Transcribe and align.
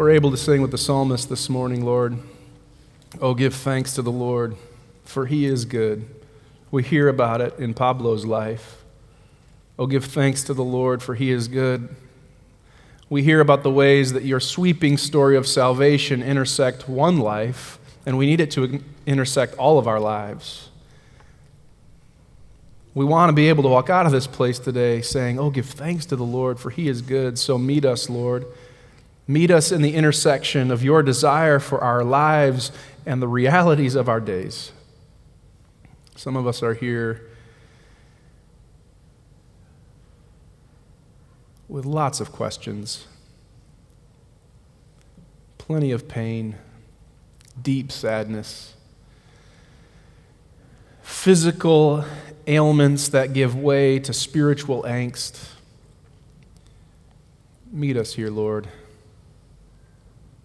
we're 0.00 0.08
able 0.08 0.30
to 0.30 0.36
sing 0.38 0.62
with 0.62 0.70
the 0.70 0.78
psalmist 0.78 1.28
this 1.28 1.50
morning, 1.50 1.84
Lord. 1.84 2.16
Oh, 3.20 3.34
give 3.34 3.54
thanks 3.54 3.92
to 3.96 4.00
the 4.00 4.10
Lord, 4.10 4.56
for 5.04 5.26
he 5.26 5.44
is 5.44 5.66
good. 5.66 6.08
We 6.70 6.82
hear 6.82 7.06
about 7.06 7.42
it 7.42 7.58
in 7.58 7.74
Pablo's 7.74 8.24
life. 8.24 8.82
Oh, 9.78 9.86
give 9.86 10.06
thanks 10.06 10.42
to 10.44 10.54
the 10.54 10.64
Lord, 10.64 11.02
for 11.02 11.14
he 11.14 11.30
is 11.30 11.48
good. 11.48 11.94
We 13.10 13.22
hear 13.24 13.40
about 13.40 13.62
the 13.62 13.70
ways 13.70 14.14
that 14.14 14.24
your 14.24 14.40
sweeping 14.40 14.96
story 14.96 15.36
of 15.36 15.46
salvation 15.46 16.22
intersect 16.22 16.88
one 16.88 17.18
life, 17.18 17.78
and 18.06 18.16
we 18.16 18.24
need 18.24 18.40
it 18.40 18.50
to 18.52 18.82
intersect 19.04 19.54
all 19.56 19.78
of 19.78 19.86
our 19.86 20.00
lives. 20.00 20.70
We 22.94 23.04
want 23.04 23.28
to 23.28 23.34
be 23.34 23.50
able 23.50 23.64
to 23.64 23.68
walk 23.68 23.90
out 23.90 24.06
of 24.06 24.12
this 24.12 24.26
place 24.26 24.58
today 24.58 25.02
saying, 25.02 25.38
Oh, 25.38 25.50
give 25.50 25.66
thanks 25.66 26.06
to 26.06 26.16
the 26.16 26.24
Lord, 26.24 26.58
for 26.58 26.70
he 26.70 26.88
is 26.88 27.02
good. 27.02 27.38
So 27.38 27.58
meet 27.58 27.84
us, 27.84 28.08
Lord. 28.08 28.46
Meet 29.30 29.52
us 29.52 29.70
in 29.70 29.80
the 29.80 29.94
intersection 29.94 30.72
of 30.72 30.82
your 30.82 31.04
desire 31.04 31.60
for 31.60 31.80
our 31.84 32.02
lives 32.02 32.72
and 33.06 33.22
the 33.22 33.28
realities 33.28 33.94
of 33.94 34.08
our 34.08 34.18
days. 34.18 34.72
Some 36.16 36.34
of 36.34 36.48
us 36.48 36.64
are 36.64 36.74
here 36.74 37.30
with 41.68 41.84
lots 41.84 42.18
of 42.18 42.32
questions, 42.32 43.06
plenty 45.58 45.92
of 45.92 46.08
pain, 46.08 46.56
deep 47.62 47.92
sadness, 47.92 48.74
physical 51.02 52.04
ailments 52.48 53.06
that 53.10 53.32
give 53.32 53.54
way 53.54 54.00
to 54.00 54.12
spiritual 54.12 54.82
angst. 54.82 55.50
Meet 57.70 57.96
us 57.96 58.14
here, 58.14 58.28
Lord, 58.28 58.66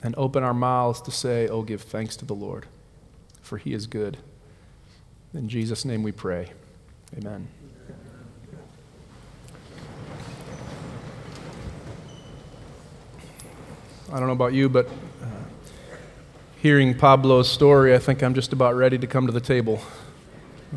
and 0.06 0.14
open 0.18 0.44
our 0.44 0.54
mouths 0.54 1.02
to 1.02 1.10
say, 1.10 1.48
Oh, 1.48 1.64
give 1.64 1.82
thanks 1.82 2.16
to 2.18 2.26
the 2.26 2.36
Lord, 2.36 2.68
for 3.42 3.58
he 3.58 3.74
is 3.74 3.88
good. 3.88 4.18
In 5.34 5.50
Jesus' 5.50 5.84
name 5.84 6.04
we 6.04 6.12
pray. 6.12 6.52
Amen. 7.18 7.48
I 14.14 14.20
don't 14.20 14.28
know 14.28 14.34
about 14.34 14.54
you, 14.54 14.70
but 14.70 14.86
uh, 14.86 15.26
hearing 16.62 16.94
Pablo's 16.94 17.52
story, 17.52 17.96
I 17.96 17.98
think 17.98 18.22
I'm 18.22 18.36
just 18.36 18.54
about 18.54 18.76
ready 18.76 19.00
to 19.00 19.08
come 19.08 19.26
to 19.26 19.34
the 19.34 19.42
table. 19.42 19.82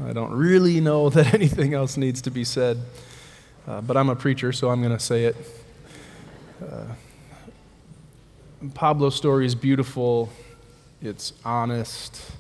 I 0.07 0.15
don't 0.15 0.33
really 0.33 0.81
know 0.81 1.11
that 1.11 1.35
anything 1.35 1.75
else 1.75 1.99
needs 1.99 2.23
to 2.23 2.31
be 2.31 2.45
said, 2.45 2.79
uh, 3.67 3.83
but 3.83 3.99
I'm 3.99 4.09
a 4.09 4.17
preacher, 4.17 4.53
so 4.53 4.71
I'm 4.71 4.81
going 4.81 4.97
to 4.97 5.05
say 5.05 5.27
it. 5.27 5.37
Uh, 6.67 6.87
Pablo's 8.75 9.15
story 9.15 9.47
is 9.47 9.55
beautiful, 9.55 10.31
it's 11.01 11.33
honest, 11.45 12.33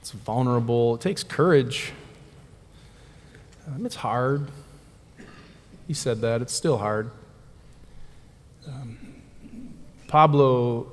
it's 0.00 0.12
vulnerable, 0.12 0.94
it 0.94 1.00
takes 1.00 1.24
courage. 1.24 1.92
Um, 3.66 3.84
it's 3.84 3.96
hard. 3.96 4.50
He 5.88 5.94
said 5.94 6.20
that, 6.20 6.42
it's 6.42 6.52
still 6.52 6.78
hard. 6.78 7.10
Um, 8.66 8.98
Pablo 10.06 10.92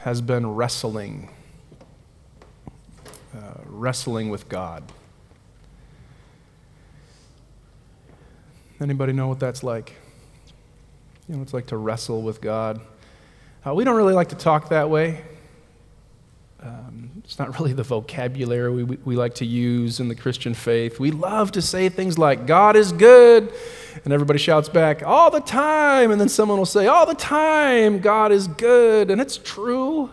has 0.00 0.20
been 0.20 0.54
wrestling, 0.54 1.28
uh, 3.36 3.60
wrestling 3.66 4.30
with 4.30 4.48
God. 4.48 4.82
Anybody 8.80 9.12
know 9.12 9.28
what 9.28 9.40
that's 9.40 9.62
like? 9.62 9.92
You 11.28 11.36
know, 11.36 11.42
it's 11.42 11.54
like 11.54 11.66
to 11.66 11.76
wrestle 11.76 12.22
with 12.22 12.40
God. 12.40 12.80
Uh, 13.66 13.72
we 13.72 13.82
don't 13.82 13.96
really 13.96 14.12
like 14.12 14.28
to 14.28 14.36
talk 14.36 14.68
that 14.68 14.90
way. 14.90 15.22
Um, 16.60 17.10
it's 17.24 17.38
not 17.38 17.58
really 17.58 17.72
the 17.72 17.82
vocabulary 17.82 18.70
we, 18.70 18.84
we, 18.84 18.96
we 19.04 19.16
like 19.16 19.36
to 19.36 19.46
use 19.46 20.00
in 20.00 20.08
the 20.08 20.14
Christian 20.14 20.52
faith. 20.52 21.00
We 21.00 21.10
love 21.10 21.52
to 21.52 21.62
say 21.62 21.88
things 21.88 22.18
like, 22.18 22.46
God 22.46 22.76
is 22.76 22.92
good. 22.92 23.50
And 24.04 24.12
everybody 24.12 24.38
shouts 24.38 24.68
back, 24.68 25.02
all 25.02 25.30
the 25.30 25.40
time. 25.40 26.10
And 26.10 26.20
then 26.20 26.28
someone 26.28 26.58
will 26.58 26.66
say, 26.66 26.88
all 26.88 27.06
the 27.06 27.14
time, 27.14 28.00
God 28.00 28.32
is 28.32 28.48
good. 28.48 29.10
And 29.10 29.18
it's 29.18 29.38
true. 29.38 30.10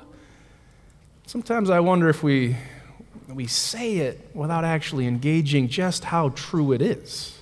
Sometimes 1.26 1.70
I 1.70 1.82
wonder 1.82 2.08
if 2.08 2.24
we, 2.24 2.56
we 3.28 3.48
say 3.48 3.98
it 3.98 4.30
without 4.34 4.64
actually 4.64 5.08
engaging 5.08 5.68
just 5.68 6.06
how 6.06 6.30
true 6.30 6.72
it 6.72 6.82
is 6.82 7.41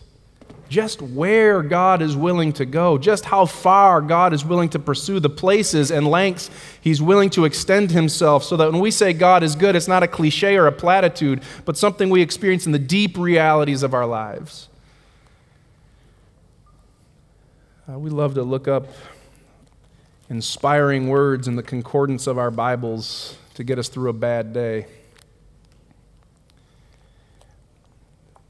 just 0.70 1.02
where 1.02 1.64
God 1.64 2.02
is 2.02 2.16
willing 2.16 2.54
to 2.54 2.66
go, 2.66 2.98
just 2.98 3.26
how 3.26 3.46
far 3.46 4.02
God 4.02 4.34
is 4.34 4.46
willing 4.46 4.70
to 4.70 4.80
pursue, 4.80 5.20
the 5.20 5.30
places 5.30 5.92
and 5.92 6.08
lengths 6.08 6.50
He's 6.80 7.02
willing 7.02 7.30
to 7.32 7.46
extend 7.46 7.92
Himself, 7.92 8.44
so 8.44 8.56
that 8.58 8.72
when 8.72 8.80
we 8.80 8.92
say 8.92 9.12
God 9.12 9.44
is 9.44 9.56
good, 9.56 9.76
it's 9.76 9.88
not 9.88 10.04
a 10.04 10.08
cliche 10.08 10.56
or 10.56 10.68
a 10.68 10.72
platitude, 10.72 11.42
but 11.66 11.76
something 11.76 12.10
we 12.10 12.22
experience 12.22 12.66
in 12.66 12.72
the 12.72 12.80
deep 12.80 13.18
realities 13.18 13.84
of 13.84 13.94
our 13.94 14.06
lives. 14.06 14.70
Uh, 17.92 17.98
we 17.98 18.12
love 18.12 18.36
to 18.36 18.44
look 18.44 18.68
up 18.68 18.88
inspiring 20.30 21.10
words 21.10 21.48
in 21.48 21.56
the 21.56 21.64
concordance 21.64 22.28
of 22.28 22.38
our 22.38 22.52
Bibles 22.52 23.36
to 23.56 23.64
get 23.64 23.80
us 23.80 23.90
through 23.90 24.10
a 24.10 24.14
bad 24.14 24.54
day. 24.54 24.86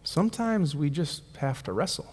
Sometimes 0.10 0.76
we 0.76 0.90
just 0.90 1.22
have 1.38 1.62
to 1.62 1.72
wrestle. 1.72 2.12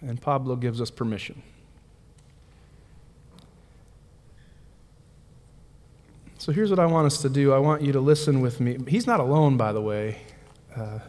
And 0.00 0.22
Pablo 0.22 0.54
gives 0.54 0.80
us 0.80 0.92
permission. 0.92 1.42
So 6.38 6.52
here's 6.52 6.70
what 6.70 6.78
I 6.78 6.86
want 6.86 7.06
us 7.06 7.20
to 7.22 7.28
do. 7.28 7.52
I 7.52 7.58
want 7.58 7.82
you 7.82 7.90
to 7.90 8.00
listen 8.00 8.40
with 8.40 8.60
me. 8.60 8.78
He's 8.86 9.08
not 9.08 9.18
alone, 9.18 9.56
by 9.56 9.72
the 9.72 9.82
way. 9.82 10.20
Uh, 10.76 11.00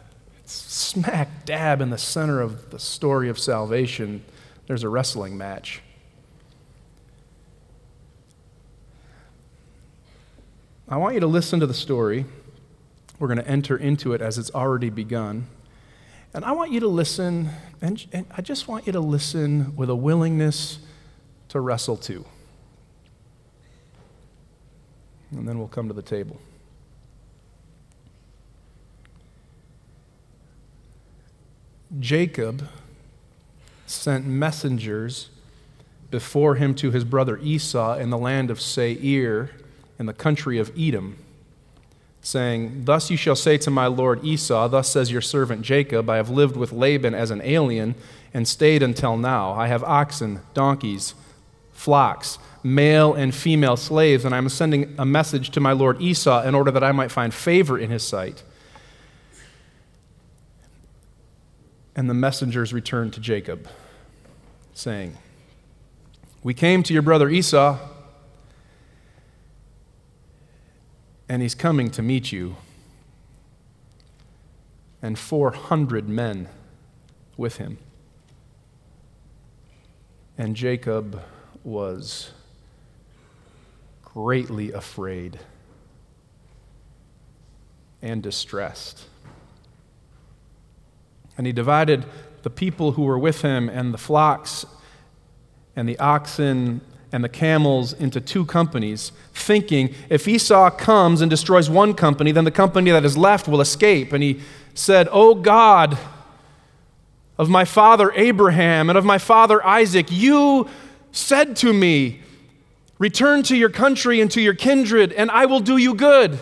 smack 0.44 1.44
dab 1.44 1.82
in 1.82 1.90
the 1.90 1.98
center 1.98 2.40
of 2.40 2.70
the 2.70 2.80
story 2.80 3.28
of 3.28 3.38
salvation, 3.38 4.24
there's 4.66 4.82
a 4.82 4.88
wrestling 4.88 5.38
match. 5.38 5.82
I 10.94 10.96
want 10.96 11.14
you 11.14 11.20
to 11.22 11.26
listen 11.26 11.58
to 11.58 11.66
the 11.66 11.74
story. 11.74 12.24
We're 13.18 13.26
going 13.26 13.38
to 13.38 13.48
enter 13.48 13.76
into 13.76 14.12
it 14.12 14.22
as 14.22 14.38
it's 14.38 14.52
already 14.54 14.90
begun. 14.90 15.48
And 16.32 16.44
I 16.44 16.52
want 16.52 16.70
you 16.70 16.78
to 16.78 16.86
listen, 16.86 17.50
and, 17.82 18.06
and, 18.12 18.26
I 18.30 18.42
just 18.42 18.68
want 18.68 18.86
you 18.86 18.92
to 18.92 19.00
listen 19.00 19.74
with 19.74 19.90
a 19.90 19.96
willingness 19.96 20.78
to 21.48 21.58
wrestle 21.58 21.96
too. 21.96 22.24
And 25.32 25.48
then 25.48 25.58
we'll 25.58 25.66
come 25.66 25.88
to 25.88 25.94
the 25.94 26.00
table. 26.00 26.40
Jacob 31.98 32.68
sent 33.86 34.26
messengers 34.26 35.30
before 36.12 36.54
him 36.54 36.72
to 36.76 36.92
his 36.92 37.02
brother 37.02 37.36
Esau 37.38 37.96
in 37.96 38.10
the 38.10 38.18
land 38.18 38.48
of 38.48 38.60
Seir 38.60 39.50
in 39.98 40.06
the 40.06 40.12
country 40.12 40.58
of 40.58 40.72
Edom, 40.78 41.18
saying, 42.20 42.84
Thus 42.84 43.10
you 43.10 43.16
shall 43.16 43.36
say 43.36 43.58
to 43.58 43.70
my 43.70 43.86
lord 43.86 44.24
Esau, 44.24 44.68
Thus 44.68 44.90
says 44.90 45.10
your 45.10 45.20
servant 45.20 45.62
Jacob, 45.62 46.08
I 46.08 46.16
have 46.16 46.30
lived 46.30 46.56
with 46.56 46.72
Laban 46.72 47.14
as 47.14 47.30
an 47.30 47.40
alien 47.42 47.94
and 48.32 48.48
stayed 48.48 48.82
until 48.82 49.16
now. 49.16 49.52
I 49.52 49.68
have 49.68 49.84
oxen, 49.84 50.40
donkeys, 50.54 51.14
flocks, 51.72 52.38
male 52.62 53.12
and 53.12 53.34
female 53.34 53.76
slaves, 53.76 54.24
and 54.24 54.34
I 54.34 54.38
am 54.38 54.48
sending 54.48 54.94
a 54.98 55.04
message 55.04 55.50
to 55.50 55.60
my 55.60 55.72
lord 55.72 56.00
Esau 56.00 56.42
in 56.42 56.54
order 56.54 56.70
that 56.70 56.82
I 56.82 56.92
might 56.92 57.10
find 57.10 57.32
favor 57.32 57.78
in 57.78 57.90
his 57.90 58.02
sight. 58.02 58.42
And 61.94 62.10
the 62.10 62.14
messengers 62.14 62.72
returned 62.72 63.12
to 63.12 63.20
Jacob, 63.20 63.68
saying, 64.72 65.16
We 66.42 66.54
came 66.54 66.82
to 66.84 66.92
your 66.92 67.02
brother 67.02 67.28
Esau 67.28 67.78
and 71.28 71.42
he's 71.42 71.54
coming 71.54 71.90
to 71.90 72.02
meet 72.02 72.32
you. 72.32 72.56
And 75.02 75.18
400 75.18 76.08
men 76.08 76.48
with 77.36 77.56
him. 77.56 77.78
And 80.38 80.56
Jacob 80.56 81.22
was 81.62 82.30
greatly 84.02 84.72
afraid 84.72 85.40
and 88.00 88.22
distressed. 88.22 89.06
And 91.36 91.46
he 91.46 91.52
divided 91.52 92.04
the 92.42 92.50
people 92.50 92.92
who 92.92 93.02
were 93.02 93.18
with 93.18 93.42
him 93.42 93.68
and 93.68 93.92
the 93.92 93.98
flocks 93.98 94.64
and 95.74 95.88
the 95.88 95.98
oxen 95.98 96.80
and 97.14 97.22
the 97.22 97.28
camels 97.28 97.92
into 97.92 98.20
two 98.20 98.44
companies, 98.44 99.12
thinking 99.32 99.94
if 100.10 100.26
Esau 100.26 100.68
comes 100.70 101.20
and 101.20 101.30
destroys 101.30 101.70
one 101.70 101.94
company, 101.94 102.32
then 102.32 102.42
the 102.42 102.50
company 102.50 102.90
that 102.90 103.04
is 103.04 103.16
left 103.16 103.46
will 103.46 103.60
escape. 103.60 104.12
And 104.12 104.20
he 104.20 104.40
said, 104.74 105.06
Oh 105.12 105.36
God, 105.36 105.96
of 107.38 107.48
my 107.48 107.64
father 107.64 108.10
Abraham 108.16 108.88
and 108.88 108.98
of 108.98 109.04
my 109.04 109.18
father 109.18 109.64
Isaac. 109.64 110.08
You 110.10 110.68
said 111.12 111.54
to 111.58 111.72
me, 111.72 112.20
Return 112.98 113.44
to 113.44 113.56
your 113.56 113.70
country 113.70 114.20
and 114.20 114.28
to 114.32 114.40
your 114.40 114.54
kindred, 114.54 115.12
and 115.12 115.30
I 115.30 115.46
will 115.46 115.60
do 115.60 115.76
you 115.76 115.94
good. 115.94 116.40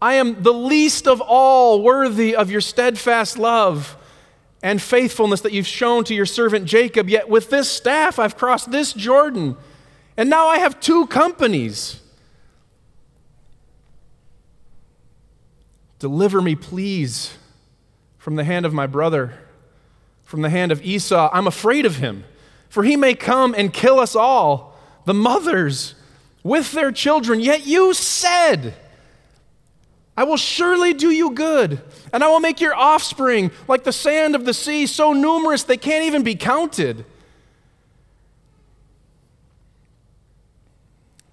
I 0.00 0.14
am 0.14 0.40
the 0.44 0.52
least 0.52 1.08
of 1.08 1.20
all 1.20 1.82
worthy 1.82 2.36
of 2.36 2.48
your 2.48 2.60
steadfast 2.60 3.38
love 3.38 3.96
and 4.62 4.80
faithfulness 4.80 5.40
that 5.40 5.52
you've 5.52 5.66
shown 5.66 6.04
to 6.04 6.14
your 6.14 6.26
servant 6.26 6.66
Jacob. 6.66 7.08
Yet 7.08 7.28
with 7.28 7.50
this 7.50 7.70
staff 7.70 8.18
I've 8.18 8.36
crossed 8.36 8.70
this 8.70 8.92
Jordan, 8.92 9.56
and 10.16 10.28
now 10.28 10.48
I 10.48 10.58
have 10.58 10.80
two 10.80 11.06
companies. 11.06 12.00
Deliver 15.98 16.40
me, 16.40 16.54
please, 16.54 17.36
from 18.18 18.36
the 18.36 18.44
hand 18.44 18.64
of 18.64 18.72
my 18.72 18.86
brother, 18.86 19.34
from 20.24 20.42
the 20.42 20.50
hand 20.50 20.72
of 20.72 20.82
Esau. 20.82 21.28
I'm 21.32 21.46
afraid 21.46 21.84
of 21.84 21.96
him, 21.96 22.24
for 22.68 22.84
he 22.84 22.96
may 22.96 23.14
come 23.14 23.54
and 23.56 23.72
kill 23.72 24.00
us 24.00 24.16
all, 24.16 24.78
the 25.04 25.14
mothers 25.14 25.94
with 26.42 26.72
their 26.72 26.90
children. 26.90 27.40
Yet 27.40 27.66
you 27.66 27.92
said, 27.92 28.74
I 30.20 30.24
will 30.24 30.36
surely 30.36 30.92
do 30.92 31.10
you 31.10 31.30
good, 31.30 31.80
and 32.12 32.22
I 32.22 32.28
will 32.28 32.40
make 32.40 32.60
your 32.60 32.74
offspring 32.74 33.50
like 33.66 33.84
the 33.84 33.92
sand 33.92 34.34
of 34.34 34.44
the 34.44 34.52
sea, 34.52 34.86
so 34.86 35.14
numerous 35.14 35.62
they 35.62 35.78
can't 35.78 36.04
even 36.04 36.22
be 36.22 36.34
counted. 36.34 37.06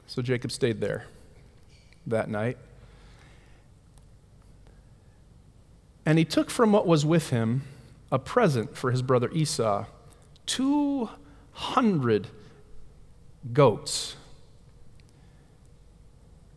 So 0.07 0.21
Jacob 0.21 0.53
stayed 0.53 0.79
there 0.79 1.05
that 2.05 2.29
night. 2.29 2.57
And 6.05 6.17
he 6.17 6.23
took 6.23 6.49
from 6.49 6.71
what 6.71 6.87
was 6.87 7.05
with 7.05 7.29
him 7.29 7.63
a 8.09 8.17
present 8.17 8.77
for 8.77 8.91
his 8.91 9.01
brother 9.01 9.29
Esau 9.33 9.83
200 10.45 12.27
goats 13.51 14.15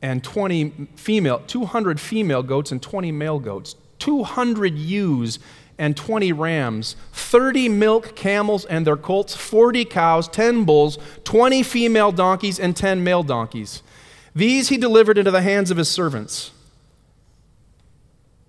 and 0.03 0.25
20 0.25 0.89
female, 0.97 1.43
200 1.47 2.01
female 2.01 2.43
goats 2.43 2.73
and 2.73 2.83
20 2.83 3.13
male 3.13 3.39
goats, 3.39 3.77
200 3.99 4.75
ewes 4.77 5.39
and 5.79 5.97
20 5.97 6.33
rams, 6.33 6.97
30 7.13 7.69
milk 7.69 8.15
camels 8.15 8.65
and 8.67 8.87
their 8.87 8.97
colts, 8.97 9.35
40 9.35 9.85
cows, 9.87 10.29
10 10.29 10.65
bulls, 10.65 10.99
20 11.25 11.63
female 11.63 12.13
donkeys, 12.13 12.61
and 12.61 12.77
10 12.77 13.03
male 13.03 13.23
donkeys. 13.23 13.83
These 14.35 14.69
he 14.69 14.77
delivered 14.77 15.19
into 15.19 15.31
the 15.31 15.43
hands 15.43 15.71
of 15.71 15.77
his 15.77 15.91
servants 15.91 16.51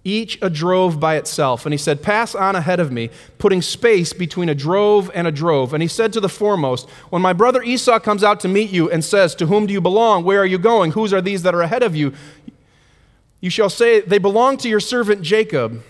each 0.04 0.40
a 0.42 0.50
drove 0.50 1.00
by 1.00 1.16
itself. 1.16 1.66
And 1.66 1.74
he 1.74 1.78
said, 1.78 2.02
Pass 2.02 2.34
on 2.34 2.56
ahead 2.56 2.80
of 2.80 2.92
me, 2.92 3.10
putting 3.38 3.62
space 3.62 4.14
between 4.14 4.50
a 4.50 4.56
drove 4.56 5.12
and 5.14 5.28
a 5.28 5.32
drove. 5.32 5.74
And 5.74 5.82
he 5.82 5.88
said 5.88 6.12
to 6.14 6.20
the 6.20 6.30
foremost, 6.30 6.90
When 7.10 7.22
my 7.22 7.34
brother 7.34 7.62
Esau 7.62 8.00
comes 8.00 8.24
out 8.24 8.40
to 8.42 8.48
meet 8.48 8.72
you 8.72 8.90
and 8.90 9.04
says, 9.04 9.36
To 9.36 9.46
whom 9.46 9.68
do 9.68 9.74
you 9.74 9.82
belong? 9.82 10.24
Where 10.24 10.40
are 10.40 10.46
you 10.46 10.58
going? 10.58 10.92
Whose 10.92 11.14
are 11.14 11.22
these 11.22 11.44
that 11.44 11.54
are 11.54 11.62
ahead 11.62 11.84
of 11.84 11.96
you? 11.96 12.14
You 13.40 13.50
shall 13.50 13.70
say, 13.70 14.02
They 14.02 14.18
belong 14.18 14.58
to 14.58 14.70
your 14.70 14.80
servant 14.80 15.22
Jacob. 15.22 15.84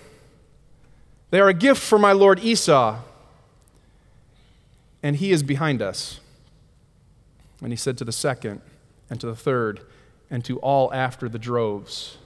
They 1.29 1.39
are 1.39 1.47
a 1.47 1.53
gift 1.53 1.81
for 1.81 1.97
my 1.97 2.11
lord 2.11 2.39
Esau. 2.39 2.99
And 5.01 5.15
he 5.15 5.31
is 5.31 5.41
behind 5.41 5.81
us. 5.81 6.19
And 7.61 7.71
he 7.71 7.77
said 7.77 7.97
to 7.99 8.05
the 8.05 8.11
second, 8.11 8.61
and 9.09 9.19
to 9.19 9.27
the 9.27 9.35
third, 9.35 9.81
and 10.29 10.43
to 10.45 10.57
all 10.59 10.93
after 10.93 11.29
the 11.29 11.39
droves. 11.39 12.17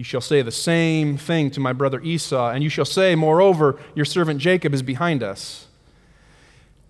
You 0.00 0.04
shall 0.04 0.22
say 0.22 0.40
the 0.40 0.50
same 0.50 1.18
thing 1.18 1.50
to 1.50 1.60
my 1.60 1.74
brother 1.74 2.00
Esau, 2.00 2.52
and 2.52 2.64
you 2.64 2.70
shall 2.70 2.86
say, 2.86 3.14
Moreover, 3.14 3.78
your 3.94 4.06
servant 4.06 4.40
Jacob 4.40 4.72
is 4.72 4.80
behind 4.80 5.22
us. 5.22 5.66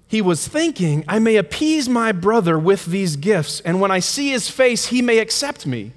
He 0.06 0.22
was 0.22 0.46
thinking, 0.46 1.04
I 1.08 1.18
may 1.18 1.34
appease 1.34 1.88
my 1.88 2.12
brother 2.12 2.56
with 2.56 2.86
these 2.86 3.16
gifts, 3.16 3.58
and 3.62 3.80
when 3.80 3.90
I 3.90 3.98
see 3.98 4.30
his 4.30 4.48
face, 4.48 4.86
he 4.86 5.02
may 5.02 5.18
accept 5.18 5.66
me. 5.66 5.90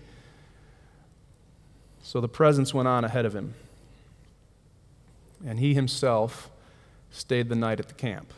So 2.01 2.19
the 2.19 2.27
presents 2.27 2.73
went 2.73 2.87
on 2.87 3.05
ahead 3.05 3.27
of 3.27 3.35
him, 3.35 3.53
and 5.45 5.59
he 5.59 5.75
himself 5.75 6.49
stayed 7.11 7.47
the 7.47 7.55
night 7.55 7.79
at 7.79 7.89
the 7.89 7.93
camp. 7.93 8.33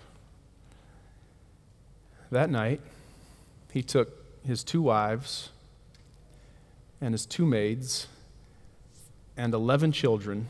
That 2.30 2.50
night, 2.50 2.82
he 3.72 3.82
took 3.82 4.22
his 4.46 4.66
two 4.66 4.82
wives 4.82 5.52
and 7.00 7.14
his 7.14 7.26
two 7.26 7.46
maids 7.46 8.08
and 9.38 9.54
11 9.54 9.92
children, 9.92 10.50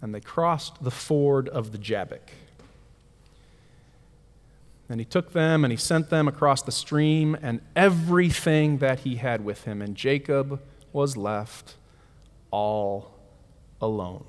and 0.00 0.14
they 0.14 0.20
crossed 0.20 0.82
the 0.82 0.90
ford 0.90 1.48
of 1.48 1.72
the 1.72 1.78
Jabbok. 1.78 2.30
And 4.88 5.00
he 5.00 5.04
took 5.04 5.32
them 5.32 5.64
and 5.64 5.72
he 5.72 5.78
sent 5.78 6.10
them 6.10 6.28
across 6.28 6.62
the 6.62 6.72
stream 6.72 7.36
and 7.40 7.60
everything 7.74 8.78
that 8.78 9.00
he 9.00 9.16
had 9.16 9.44
with 9.44 9.64
him. 9.64 9.80
And 9.80 9.96
Jacob 9.96 10.60
was 10.92 11.16
left 11.16 11.74
all 12.50 13.10
alone. 13.80 14.24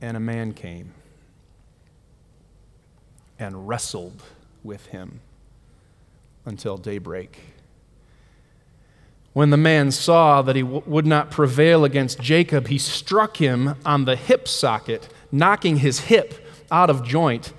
And 0.00 0.16
a 0.16 0.20
man 0.20 0.52
came 0.52 0.92
and 3.38 3.66
wrestled 3.66 4.22
with 4.62 4.86
him 4.86 5.20
until 6.44 6.76
daybreak. 6.76 7.38
When 9.32 9.50
the 9.50 9.56
man 9.56 9.90
saw 9.90 10.42
that 10.42 10.56
he 10.56 10.62
w- 10.62 10.82
would 10.84 11.06
not 11.06 11.30
prevail 11.30 11.84
against 11.84 12.20
Jacob, 12.20 12.68
he 12.68 12.78
struck 12.78 13.38
him 13.38 13.76
on 13.84 14.04
the 14.04 14.16
hip 14.16 14.46
socket, 14.46 15.08
knocking 15.30 15.78
his 15.78 16.00
hip 16.00 16.46
out 16.70 16.90
of 16.90 17.04
joint. 17.04 17.52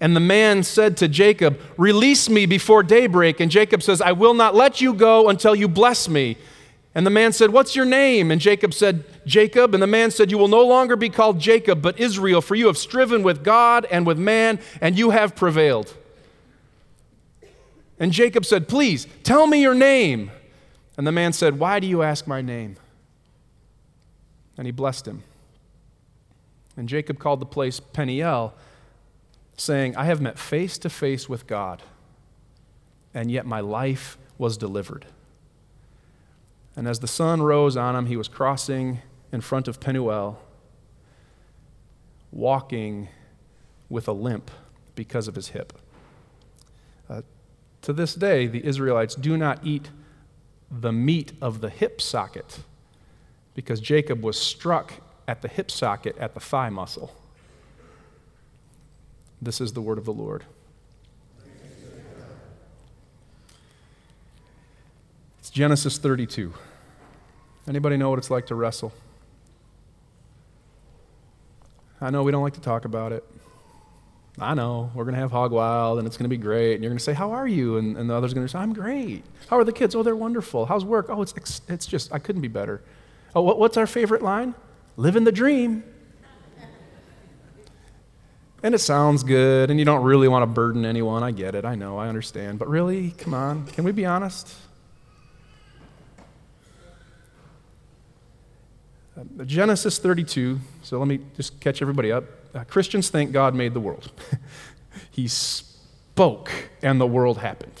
And 0.00 0.16
the 0.16 0.20
man 0.20 0.62
said 0.62 0.96
to 0.98 1.08
Jacob, 1.08 1.60
Release 1.76 2.28
me 2.28 2.46
before 2.46 2.82
daybreak. 2.82 3.38
And 3.38 3.50
Jacob 3.50 3.82
says, 3.82 4.00
I 4.00 4.12
will 4.12 4.34
not 4.34 4.54
let 4.54 4.80
you 4.80 4.94
go 4.94 5.28
until 5.28 5.54
you 5.54 5.68
bless 5.68 6.08
me. 6.08 6.36
And 6.94 7.06
the 7.06 7.10
man 7.10 7.32
said, 7.32 7.50
What's 7.50 7.76
your 7.76 7.84
name? 7.84 8.30
And 8.30 8.40
Jacob 8.40 8.74
said, 8.74 9.04
Jacob. 9.26 9.74
And 9.74 9.82
the 9.82 9.86
man 9.86 10.10
said, 10.10 10.30
You 10.30 10.38
will 10.38 10.48
no 10.48 10.66
longer 10.66 10.96
be 10.96 11.10
called 11.10 11.38
Jacob, 11.38 11.82
but 11.82 12.00
Israel, 12.00 12.40
for 12.40 12.54
you 12.56 12.66
have 12.66 12.78
striven 12.78 13.22
with 13.22 13.44
God 13.44 13.86
and 13.90 14.06
with 14.06 14.18
man, 14.18 14.58
and 14.80 14.98
you 14.98 15.10
have 15.10 15.36
prevailed. 15.36 15.94
And 18.00 18.10
Jacob 18.10 18.46
said, 18.46 18.66
Please, 18.66 19.06
tell 19.22 19.46
me 19.46 19.60
your 19.60 19.74
name. 19.74 20.32
And 21.00 21.06
the 21.06 21.12
man 21.12 21.32
said, 21.32 21.58
Why 21.58 21.80
do 21.80 21.86
you 21.86 22.02
ask 22.02 22.26
my 22.26 22.42
name? 22.42 22.76
And 24.58 24.66
he 24.66 24.70
blessed 24.70 25.08
him. 25.08 25.22
And 26.76 26.90
Jacob 26.90 27.18
called 27.18 27.40
the 27.40 27.46
place 27.46 27.80
Peniel, 27.80 28.52
saying, 29.56 29.96
I 29.96 30.04
have 30.04 30.20
met 30.20 30.38
face 30.38 30.76
to 30.76 30.90
face 30.90 31.26
with 31.26 31.46
God, 31.46 31.82
and 33.14 33.30
yet 33.30 33.46
my 33.46 33.60
life 33.60 34.18
was 34.36 34.58
delivered. 34.58 35.06
And 36.76 36.86
as 36.86 36.98
the 36.98 37.08
sun 37.08 37.40
rose 37.40 37.78
on 37.78 37.96
him, 37.96 38.04
he 38.04 38.18
was 38.18 38.28
crossing 38.28 39.00
in 39.32 39.40
front 39.40 39.68
of 39.68 39.80
Penuel, 39.80 40.38
walking 42.30 43.08
with 43.88 44.06
a 44.06 44.12
limp 44.12 44.50
because 44.94 45.28
of 45.28 45.34
his 45.34 45.48
hip. 45.48 45.72
Uh, 47.08 47.22
to 47.80 47.94
this 47.94 48.14
day, 48.14 48.46
the 48.46 48.66
Israelites 48.66 49.14
do 49.14 49.38
not 49.38 49.66
eat 49.66 49.88
the 50.70 50.92
meat 50.92 51.32
of 51.40 51.60
the 51.60 51.70
hip 51.70 52.00
socket 52.00 52.60
because 53.54 53.80
Jacob 53.80 54.22
was 54.22 54.38
struck 54.38 54.94
at 55.26 55.42
the 55.42 55.48
hip 55.48 55.70
socket 55.70 56.16
at 56.18 56.34
the 56.34 56.40
thigh 56.40 56.70
muscle. 56.70 57.14
This 59.42 59.60
is 59.60 59.72
the 59.72 59.80
word 59.80 59.98
of 59.98 60.04
the 60.04 60.12
Lord. 60.12 60.44
It's 65.38 65.50
Genesis 65.50 65.98
32. 65.98 66.52
Anybody 67.66 67.96
know 67.96 68.10
what 68.10 68.18
it's 68.18 68.30
like 68.30 68.46
to 68.46 68.54
wrestle? 68.54 68.92
I 72.00 72.10
know 72.10 72.22
we 72.22 72.32
don't 72.32 72.42
like 72.42 72.54
to 72.54 72.60
talk 72.60 72.84
about 72.84 73.12
it. 73.12 73.24
I 74.40 74.54
know, 74.54 74.90
we're 74.94 75.04
going 75.04 75.14
to 75.14 75.20
have 75.20 75.30
Hog 75.30 75.52
Wild 75.52 75.98
and 75.98 76.06
it's 76.06 76.16
going 76.16 76.24
to 76.24 76.34
be 76.34 76.38
great. 76.38 76.74
And 76.74 76.82
you're 76.82 76.90
going 76.90 76.98
to 76.98 77.04
say, 77.04 77.12
How 77.12 77.32
are 77.32 77.46
you? 77.46 77.76
And, 77.76 77.96
and 77.96 78.08
the 78.08 78.14
other's 78.14 78.32
going 78.32 78.46
to 78.46 78.50
say, 78.50 78.58
I'm 78.58 78.72
great. 78.72 79.22
How 79.48 79.58
are 79.58 79.64
the 79.64 79.72
kids? 79.72 79.94
Oh, 79.94 80.02
they're 80.02 80.16
wonderful. 80.16 80.66
How's 80.66 80.84
work? 80.84 81.06
Oh, 81.10 81.20
it's, 81.20 81.60
it's 81.68 81.86
just, 81.86 82.12
I 82.12 82.18
couldn't 82.18 82.40
be 82.40 82.48
better. 82.48 82.80
Oh, 83.34 83.42
what, 83.42 83.58
what's 83.58 83.76
our 83.76 83.86
favorite 83.86 84.22
line? 84.22 84.54
Living 84.96 85.24
the 85.24 85.32
dream. 85.32 85.84
And 88.62 88.74
it 88.74 88.78
sounds 88.78 89.22
good, 89.22 89.70
and 89.70 89.78
you 89.78 89.86
don't 89.86 90.02
really 90.02 90.28
want 90.28 90.42
to 90.42 90.46
burden 90.46 90.84
anyone. 90.84 91.22
I 91.22 91.30
get 91.30 91.54
it. 91.54 91.64
I 91.64 91.76
know. 91.76 91.96
I 91.96 92.08
understand. 92.08 92.58
But 92.58 92.68
really, 92.68 93.12
come 93.12 93.32
on. 93.32 93.66
Can 93.68 93.84
we 93.84 93.92
be 93.92 94.04
honest? 94.04 94.54
Uh, 99.18 99.44
Genesis 99.44 99.98
32. 99.98 100.60
So 100.82 100.98
let 100.98 101.08
me 101.08 101.20
just 101.36 101.58
catch 101.60 101.80
everybody 101.80 102.12
up 102.12 102.24
uh, 102.54 102.64
Christians 102.64 103.10
think 103.10 103.32
God 103.32 103.54
made 103.54 103.74
the 103.74 103.80
world. 103.80 104.10
he 105.10 105.28
spoke 105.28 106.50
and 106.82 107.00
the 107.00 107.06
world 107.06 107.38
happened. 107.38 107.80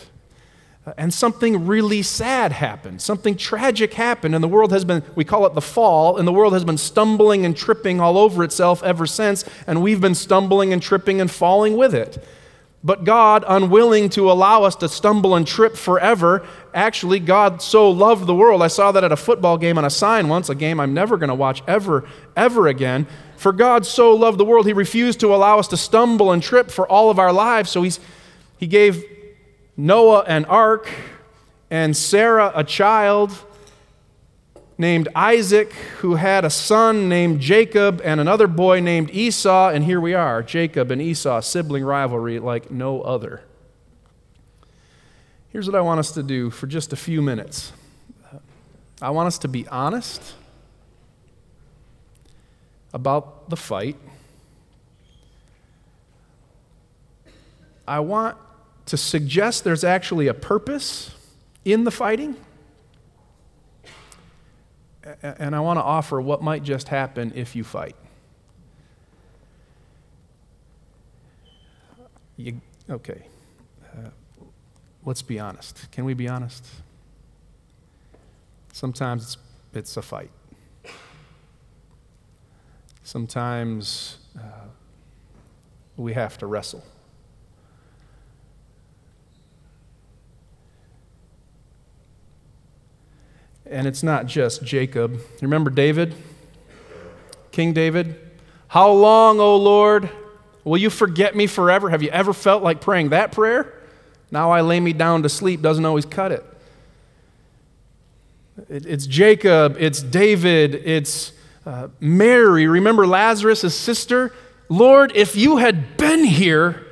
uh, 0.86 0.94
and 0.96 1.12
something 1.12 1.66
really 1.66 2.02
sad 2.02 2.52
happened. 2.52 3.02
Something 3.02 3.36
tragic 3.36 3.94
happened, 3.94 4.34
and 4.34 4.42
the 4.42 4.48
world 4.48 4.72
has 4.72 4.84
been, 4.84 5.02
we 5.14 5.24
call 5.24 5.44
it 5.46 5.54
the 5.54 5.60
fall, 5.60 6.16
and 6.16 6.26
the 6.26 6.32
world 6.32 6.52
has 6.54 6.64
been 6.64 6.78
stumbling 6.78 7.44
and 7.44 7.56
tripping 7.56 8.00
all 8.00 8.16
over 8.16 8.42
itself 8.42 8.82
ever 8.82 9.06
since, 9.06 9.44
and 9.66 9.82
we've 9.82 10.00
been 10.00 10.14
stumbling 10.14 10.72
and 10.72 10.82
tripping 10.82 11.20
and 11.20 11.30
falling 11.30 11.76
with 11.76 11.94
it. 11.94 12.24
But 12.82 13.04
God, 13.04 13.44
unwilling 13.46 14.08
to 14.10 14.30
allow 14.30 14.62
us 14.62 14.74
to 14.76 14.88
stumble 14.88 15.34
and 15.34 15.46
trip 15.46 15.76
forever, 15.76 16.46
actually, 16.72 17.20
God 17.20 17.60
so 17.60 17.90
loved 17.90 18.24
the 18.24 18.34
world. 18.34 18.62
I 18.62 18.68
saw 18.68 18.90
that 18.92 19.04
at 19.04 19.12
a 19.12 19.16
football 19.16 19.58
game 19.58 19.76
on 19.76 19.84
a 19.84 19.90
sign 19.90 20.28
once, 20.28 20.48
a 20.48 20.54
game 20.54 20.80
I'm 20.80 20.94
never 20.94 21.18
going 21.18 21.28
to 21.28 21.34
watch 21.34 21.62
ever, 21.68 22.08
ever 22.34 22.68
again. 22.68 23.06
For 23.40 23.52
God 23.52 23.86
so 23.86 24.14
loved 24.14 24.36
the 24.36 24.44
world, 24.44 24.66
He 24.66 24.74
refused 24.74 25.20
to 25.20 25.34
allow 25.34 25.58
us 25.58 25.66
to 25.68 25.76
stumble 25.78 26.30
and 26.30 26.42
trip 26.42 26.70
for 26.70 26.86
all 26.86 27.08
of 27.08 27.18
our 27.18 27.32
lives. 27.32 27.70
So 27.70 27.80
he's, 27.80 27.98
He 28.58 28.66
gave 28.66 29.02
Noah 29.78 30.24
an 30.26 30.44
ark 30.44 30.90
and 31.70 31.96
Sarah 31.96 32.52
a 32.54 32.62
child 32.64 33.32
named 34.76 35.08
Isaac, 35.14 35.72
who 36.00 36.16
had 36.16 36.44
a 36.44 36.50
son 36.50 37.08
named 37.08 37.40
Jacob 37.40 38.02
and 38.04 38.20
another 38.20 38.46
boy 38.46 38.80
named 38.80 39.08
Esau, 39.10 39.70
and 39.70 39.84
here 39.84 40.02
we 40.02 40.12
are 40.12 40.42
Jacob 40.42 40.90
and 40.90 41.00
Esau, 41.00 41.40
sibling 41.40 41.82
rivalry 41.82 42.38
like 42.38 42.70
no 42.70 43.00
other. 43.00 43.40
Here's 45.48 45.66
what 45.66 45.76
I 45.76 45.80
want 45.80 45.98
us 45.98 46.12
to 46.12 46.22
do 46.22 46.50
for 46.50 46.66
just 46.66 46.92
a 46.92 46.96
few 46.96 47.22
minutes 47.22 47.72
I 49.00 49.08
want 49.08 49.28
us 49.28 49.38
to 49.38 49.48
be 49.48 49.66
honest 49.68 50.34
about 52.92 53.48
the 53.50 53.56
fight. 53.56 53.96
I 57.86 58.00
want 58.00 58.36
to 58.86 58.96
suggest 58.96 59.64
there's 59.64 59.84
actually 59.84 60.28
a 60.28 60.34
purpose 60.34 61.14
in 61.64 61.84
the 61.84 61.90
fighting 61.90 62.36
and 65.22 65.54
I 65.54 65.60
want 65.60 65.78
to 65.78 65.82
offer 65.82 66.20
what 66.20 66.42
might 66.42 66.62
just 66.62 66.88
happen 66.88 67.32
if 67.34 67.56
you 67.56 67.64
fight. 67.64 67.96
You, 72.36 72.60
okay. 72.88 73.22
Uh, 73.84 74.10
let's 75.04 75.22
be 75.22 75.38
honest. 75.38 75.90
Can 75.90 76.04
we 76.04 76.14
be 76.14 76.28
honest? 76.28 76.66
Sometimes 78.72 79.22
it's, 79.22 79.36
it's 79.74 79.96
a 79.96 80.02
fight. 80.02 80.30
Sometimes 83.10 84.18
uh, 84.38 84.68
we 85.96 86.12
have 86.12 86.38
to 86.38 86.46
wrestle. 86.46 86.84
And 93.66 93.88
it's 93.88 94.04
not 94.04 94.26
just 94.26 94.62
Jacob. 94.62 95.14
You 95.14 95.22
remember 95.42 95.70
David? 95.70 96.14
King 97.50 97.72
David? 97.72 98.14
How 98.68 98.92
long, 98.92 99.40
O 99.40 99.56
Lord, 99.56 100.08
will 100.62 100.78
you 100.78 100.88
forget 100.88 101.34
me 101.34 101.48
forever? 101.48 101.90
Have 101.90 102.04
you 102.04 102.10
ever 102.10 102.32
felt 102.32 102.62
like 102.62 102.80
praying 102.80 103.08
that 103.08 103.32
prayer? 103.32 103.74
Now 104.30 104.52
I 104.52 104.60
lay 104.60 104.78
me 104.78 104.92
down 104.92 105.24
to 105.24 105.28
sleep 105.28 105.62
doesn't 105.62 105.84
always 105.84 106.04
cut 106.04 106.30
it. 106.30 106.44
It's 108.68 109.08
Jacob, 109.08 109.74
it's 109.80 110.00
David, 110.00 110.76
it's 110.76 111.32
uh, 111.66 111.88
Mary. 112.00 112.66
Remember 112.66 113.06
Lazarus' 113.06 113.74
sister? 113.74 114.32
Lord, 114.68 115.12
if 115.14 115.36
you 115.36 115.58
had 115.58 115.96
been 115.96 116.24
here, 116.24 116.86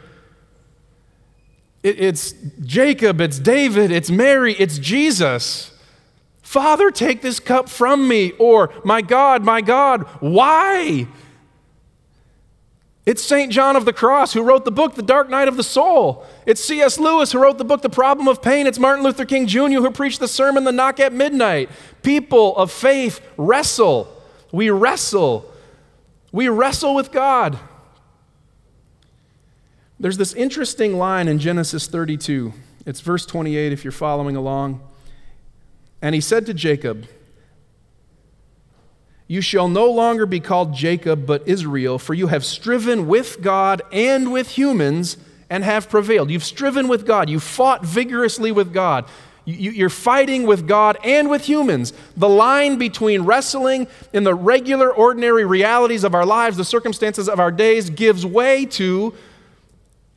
it's 1.83 2.33
Jacob, 2.61 3.21
it's 3.21 3.39
David, 3.39 3.91
it's 3.91 4.11
Mary, 4.11 4.55
it's 4.59 4.79
Jesus. 4.79 5.71
Father, 6.43 6.91
take 6.91 7.23
this 7.23 7.41
cup 7.41 7.69
from 7.69 8.09
me. 8.09 8.33
Or, 8.33 8.73
My 8.85 9.01
God, 9.01 9.45
my 9.45 9.61
God, 9.61 10.03
why? 10.21 11.07
It's 13.07 13.23
St. 13.23 13.51
John 13.51 13.75
of 13.75 13.87
the 13.87 13.93
Cross 13.95 14.35
who 14.35 14.43
wrote 14.43 14.67
the 14.67 14.71
book, 14.71 14.95
The 14.95 15.03
Dark 15.03 15.31
Night 15.31 15.49
of 15.49 15.57
the 15.57 15.63
Soul. 15.63 16.27
It's 16.45 16.63
C.S. 16.63 16.99
Lewis 16.99 17.33
who 17.33 17.39
wrote 17.39 17.57
the 17.57 17.65
book, 17.65 17.81
The 17.81 17.89
Problem 17.89 18.29
of 18.29 18.43
Pain. 18.43 18.67
It's 18.67 18.79
Martin 18.79 19.03
Luther 19.03 19.25
King 19.25 19.47
Jr. 19.47 19.81
who 19.81 19.91
preached 19.91 20.21
the 20.21 20.29
sermon, 20.29 20.65
The 20.65 20.73
Knock 20.73 21.01
at 21.01 21.15
Midnight. 21.15 21.71
People 22.03 22.55
of 22.57 22.71
faith 22.71 23.23
wrestle. 23.39 24.15
We 24.53 24.71
wrestle. 24.71 25.53
We 26.33 26.49
wrestle 26.49 26.95
with 26.95 27.13
God. 27.13 27.59
There's 30.01 30.17
this 30.17 30.33
interesting 30.35 30.97
line 30.97 31.29
in 31.29 31.39
Genesis 31.39 31.87
32. 31.87 32.53
It's 32.87 33.01
verse 33.01 33.27
28 33.27 33.73
if 33.73 33.85
you're 33.85 33.93
following 33.93 34.37
along. 34.37 34.81
And 36.01 36.15
he 36.15 36.21
said 36.21 36.47
to 36.47 36.55
Jacob, 36.55 37.07
You 39.27 39.41
shall 39.41 39.69
no 39.69 39.91
longer 39.91 40.25
be 40.25 40.41
called 40.41 40.75
Jacob, 40.75 41.27
but 41.27 41.47
Israel, 41.49 41.99
for 41.99 42.15
you 42.15 42.29
have 42.29 42.45
striven 42.45 43.09
with 43.09 43.43
God 43.43 43.83
and 43.93 44.33
with 44.33 44.51
humans 44.51 45.17
and 45.51 45.65
have 45.65 45.89
prevailed. 45.89 46.31
You've 46.31 46.45
striven 46.45 46.87
with 46.89 47.07
God, 47.07 47.29
you've 47.29 47.43
fought 47.43 47.85
vigorously 47.85 48.53
with 48.53 48.73
God. 48.73 49.07
You're 49.51 49.89
fighting 49.89 50.43
with 50.47 50.69
God 50.69 50.99
and 51.03 51.31
with 51.31 51.49
humans. 51.49 51.95
The 52.19 52.29
line 52.29 52.77
between 52.77 53.23
wrestling 53.23 53.87
in 54.13 54.25
the 54.25 54.35
regular, 54.35 54.93
ordinary 54.93 55.47
realities 55.47 56.05
of 56.05 56.15
our 56.15 56.27
lives, 56.27 56.59
the 56.59 56.67
circumstances 56.67 57.31
of 57.31 57.41
our 57.41 57.51
days, 57.51 57.89
gives 57.89 58.27
way 58.27 58.67
to 58.67 59.15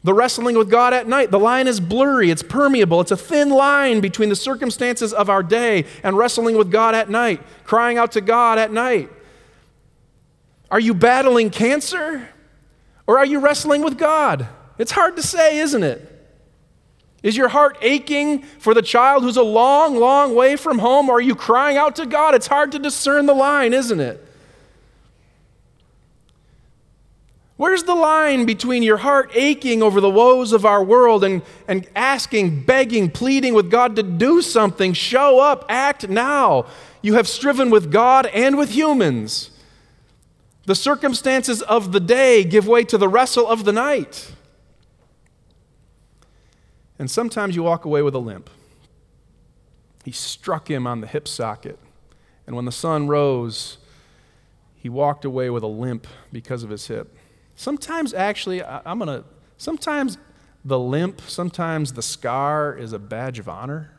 the 0.03 0.13
wrestling 0.13 0.57
with 0.57 0.69
God 0.69 0.93
at 0.93 1.07
night, 1.07 1.31
the 1.31 1.39
line 1.39 1.67
is 1.67 1.79
blurry, 1.79 2.29
it's 2.29 2.43
permeable, 2.43 2.99
it's 2.99 3.11
a 3.11 3.17
thin 3.17 3.49
line 3.49 4.01
between 4.01 4.29
the 4.29 4.35
circumstances 4.35 5.13
of 5.13 5.29
our 5.29 5.43
day 5.43 5.85
and 6.03 6.17
wrestling 6.17 6.57
with 6.57 6.71
God 6.71 6.93
at 6.93 7.09
night, 7.09 7.39
crying 7.63 7.97
out 7.97 8.11
to 8.13 8.21
God 8.21 8.57
at 8.57 8.71
night. 8.71 9.09
Are 10.71 10.79
you 10.79 10.93
battling 10.93 11.51
cancer 11.51 12.27
or 13.07 13.17
are 13.17 13.25
you 13.25 13.39
wrestling 13.39 13.81
with 13.81 13.97
God? 13.97 14.47
It's 14.77 14.91
hard 14.91 15.15
to 15.15 15.23
say, 15.23 15.59
isn't 15.59 15.83
it? 15.83 16.10
Is 17.23 17.37
your 17.37 17.49
heart 17.49 17.77
aching 17.81 18.41
for 18.41 18.73
the 18.73 18.81
child 18.81 19.23
who's 19.23 19.37
a 19.37 19.43
long, 19.43 19.95
long 19.95 20.33
way 20.33 20.55
from 20.55 20.79
home, 20.79 21.09
or 21.09 21.17
are 21.17 21.21
you 21.21 21.35
crying 21.35 21.77
out 21.77 21.95
to 21.97 22.05
God? 22.05 22.33
It's 22.33 22.47
hard 22.47 22.71
to 22.71 22.79
discern 22.79 23.27
the 23.27 23.33
line, 23.33 23.73
isn't 23.73 23.99
it? 23.99 24.25
Where's 27.61 27.83
the 27.83 27.93
line 27.93 28.45
between 28.45 28.81
your 28.81 28.97
heart 28.97 29.29
aching 29.35 29.83
over 29.83 30.01
the 30.01 30.09
woes 30.09 30.51
of 30.51 30.65
our 30.65 30.83
world 30.83 31.23
and, 31.23 31.43
and 31.67 31.87
asking, 31.95 32.63
begging, 32.63 33.11
pleading 33.11 33.53
with 33.53 33.69
God 33.69 33.95
to 33.97 34.01
do 34.01 34.41
something? 34.41 34.93
Show 34.93 35.39
up, 35.39 35.65
act 35.69 36.09
now. 36.09 36.65
You 37.03 37.13
have 37.13 37.27
striven 37.27 37.69
with 37.69 37.91
God 37.91 38.25
and 38.25 38.57
with 38.57 38.71
humans. 38.71 39.51
The 40.65 40.73
circumstances 40.73 41.61
of 41.61 41.91
the 41.91 41.99
day 41.99 42.43
give 42.43 42.67
way 42.67 42.83
to 42.85 42.97
the 42.97 43.07
wrestle 43.07 43.47
of 43.47 43.63
the 43.63 43.71
night. 43.71 44.30
And 47.01 47.09
sometimes 47.09 47.55
you 47.55 47.63
walk 47.63 47.83
away 47.83 48.03
with 48.03 48.13
a 48.13 48.19
limp. 48.19 48.47
He 50.05 50.11
struck 50.11 50.69
him 50.69 50.85
on 50.85 51.01
the 51.01 51.07
hip 51.07 51.27
socket. 51.27 51.79
And 52.45 52.55
when 52.55 52.65
the 52.65 52.71
sun 52.71 53.07
rose, 53.07 53.79
he 54.75 54.87
walked 54.87 55.25
away 55.25 55.49
with 55.49 55.63
a 55.63 55.67
limp 55.67 56.05
because 56.31 56.61
of 56.61 56.69
his 56.69 56.85
hip. 56.85 57.17
Sometimes, 57.55 58.13
actually, 58.13 58.61
I, 58.61 58.83
am 58.85 58.99
going 58.99 59.07
to, 59.07 59.23
sometimes 59.57 60.19
the 60.63 60.77
limp, 60.77 61.21
sometimes 61.21 61.93
the 61.93 62.03
scar 62.03 62.77
is 62.77 62.93
a 62.93 62.99
badge 62.99 63.39
of 63.39 63.49
honor. 63.49 63.89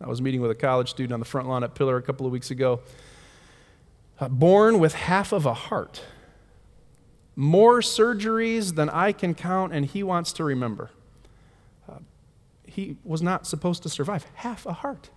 I 0.00 0.08
was 0.08 0.20
meeting 0.20 0.40
with 0.40 0.50
a 0.50 0.56
college 0.56 0.90
student 0.90 1.12
on 1.12 1.20
the 1.20 1.24
front 1.24 1.46
lawn 1.46 1.62
at 1.62 1.76
Pillar 1.76 1.96
a 1.96 2.02
couple 2.02 2.26
of 2.26 2.32
weeks 2.32 2.50
ago. 2.50 2.80
Uh, 4.18 4.28
born 4.28 4.80
with 4.80 4.94
half 4.94 5.30
of 5.30 5.46
a 5.46 5.54
heart, 5.54 6.02
more 7.36 7.78
surgeries 7.78 8.74
than 8.74 8.90
I 8.90 9.12
can 9.12 9.36
count, 9.36 9.72
and 9.72 9.86
he 9.86 10.02
wants 10.02 10.32
to 10.32 10.42
remember. 10.42 10.90
He 12.74 12.96
was 13.04 13.22
not 13.22 13.46
supposed 13.46 13.84
to 13.84 13.88
survive 13.88 14.26
half 14.34 14.66
a 14.66 14.72
heart. 14.72 15.10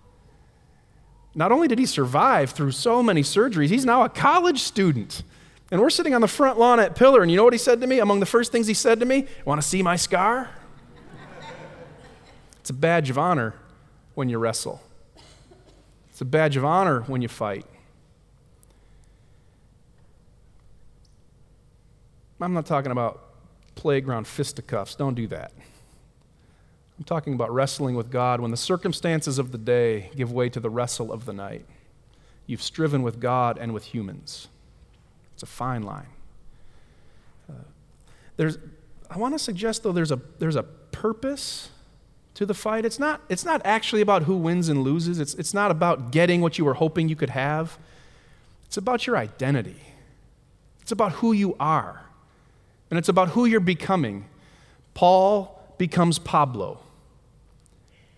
Not 1.34 1.50
only 1.50 1.66
did 1.66 1.80
he 1.80 1.86
survive 1.86 2.50
through 2.50 2.70
so 2.70 3.02
many 3.02 3.22
surgeries, 3.22 3.68
he's 3.68 3.84
now 3.84 4.04
a 4.04 4.08
college 4.08 4.60
student. 4.60 5.24
And 5.72 5.80
we're 5.80 5.90
sitting 5.90 6.14
on 6.14 6.20
the 6.20 6.28
front 6.28 6.60
lawn 6.60 6.78
at 6.78 6.94
Pillar, 6.94 7.20
and 7.20 7.32
you 7.32 7.36
know 7.36 7.42
what 7.42 7.52
he 7.52 7.58
said 7.58 7.80
to 7.80 7.88
me? 7.88 7.98
Among 7.98 8.20
the 8.20 8.26
first 8.26 8.52
things 8.52 8.68
he 8.68 8.74
said 8.74 9.00
to 9.00 9.06
me, 9.06 9.26
Want 9.44 9.60
to 9.60 9.66
see 9.66 9.82
my 9.82 9.96
scar? 9.96 10.50
it's 12.60 12.70
a 12.70 12.74
badge 12.74 13.10
of 13.10 13.18
honor 13.18 13.54
when 14.14 14.28
you 14.28 14.38
wrestle, 14.38 14.80
it's 16.08 16.20
a 16.20 16.24
badge 16.24 16.56
of 16.56 16.64
honor 16.64 17.00
when 17.02 17.22
you 17.22 17.28
fight. 17.28 17.66
I'm 22.40 22.54
not 22.54 22.66
talking 22.66 22.92
about 22.92 23.20
playground 23.74 24.28
fisticuffs. 24.28 24.94
Don't 24.94 25.14
do 25.14 25.26
that. 25.26 25.50
I'm 26.98 27.04
talking 27.04 27.34
about 27.34 27.52
wrestling 27.52 27.94
with 27.94 28.10
God 28.10 28.40
when 28.40 28.50
the 28.50 28.56
circumstances 28.56 29.38
of 29.38 29.52
the 29.52 29.58
day 29.58 30.10
give 30.16 30.32
way 30.32 30.48
to 30.48 30.58
the 30.58 30.68
wrestle 30.68 31.12
of 31.12 31.26
the 31.26 31.32
night. 31.32 31.64
You've 32.46 32.62
striven 32.62 33.02
with 33.02 33.20
God 33.20 33.56
and 33.58 33.72
with 33.72 33.84
humans. 33.84 34.48
It's 35.34 35.42
a 35.44 35.46
fine 35.46 35.82
line. 35.82 36.08
Uh, 37.48 37.54
there's, 38.36 38.58
I 39.08 39.18
want 39.18 39.34
to 39.34 39.38
suggest, 39.38 39.84
though, 39.84 39.92
there's 39.92 40.10
a, 40.10 40.20
there's 40.38 40.56
a 40.56 40.64
purpose 40.64 41.70
to 42.34 42.46
the 42.46 42.54
fight. 42.54 42.84
It's 42.84 42.98
not, 42.98 43.20
it's 43.28 43.44
not 43.44 43.60
actually 43.64 44.00
about 44.00 44.22
who 44.22 44.36
wins 44.36 44.68
and 44.68 44.82
loses, 44.82 45.20
it's, 45.20 45.34
it's 45.34 45.54
not 45.54 45.70
about 45.70 46.10
getting 46.10 46.40
what 46.40 46.58
you 46.58 46.64
were 46.64 46.74
hoping 46.74 47.08
you 47.08 47.16
could 47.16 47.30
have. 47.30 47.78
It's 48.66 48.76
about 48.76 49.06
your 49.06 49.16
identity, 49.16 49.80
it's 50.82 50.92
about 50.92 51.12
who 51.12 51.32
you 51.32 51.54
are, 51.60 52.02
and 52.90 52.98
it's 52.98 53.08
about 53.08 53.30
who 53.30 53.44
you're 53.44 53.60
becoming. 53.60 54.24
Paul 54.94 55.74
becomes 55.78 56.18
Pablo, 56.18 56.80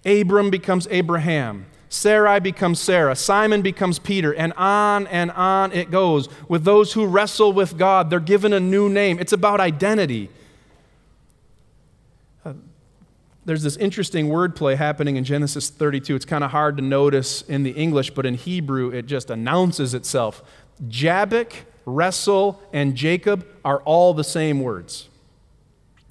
Abram 0.04 0.50
becomes 0.50 0.87
Abraham. 0.90 1.66
Sarai 1.92 2.38
becomes 2.38 2.78
Sarah, 2.78 3.16
Simon 3.16 3.62
becomes 3.62 3.99
Peter, 3.99 4.33
and 4.33 4.52
on 4.52 5.09
and 5.09 5.33
on 5.33 5.73
it 5.73 5.90
goes. 5.90 6.28
With 6.49 6.62
those 6.62 6.92
who 6.92 7.04
wrestle 7.04 7.52
with 7.52 7.76
God, 7.76 8.11
they're 8.11 8.21
given 8.21 8.52
a 8.52 8.61
new 8.61 8.88
name. 8.88 9.19
It's 9.19 9.33
about 9.33 9.59
identity. 9.59 10.30
Uh, 12.45 12.52
there's 13.45 13.64
this 13.64 13.76
interesting 13.76 14.28
wordplay 14.28 14.76
happening 14.76 15.16
in 15.16 15.25
Genesis 15.25 15.69
32. 15.69 16.14
It's 16.14 16.25
kind 16.25 16.45
of 16.45 16.52
hard 16.52 16.76
to 16.76 16.83
notice 16.83 17.42
in 17.42 17.64
the 17.64 17.73
English, 17.73 18.11
but 18.11 18.25
in 18.25 18.35
Hebrew, 18.35 18.90
it 18.90 19.07
just 19.07 19.28
announces 19.28 19.92
itself. 19.92 20.45
Jabbok, 20.87 21.52
wrestle, 21.87 22.62
and 22.73 22.95
Jacob 22.95 23.45
are 23.64 23.80
all 23.80 24.14
the 24.14 24.23
same 24.23 24.61
words, 24.61 25.09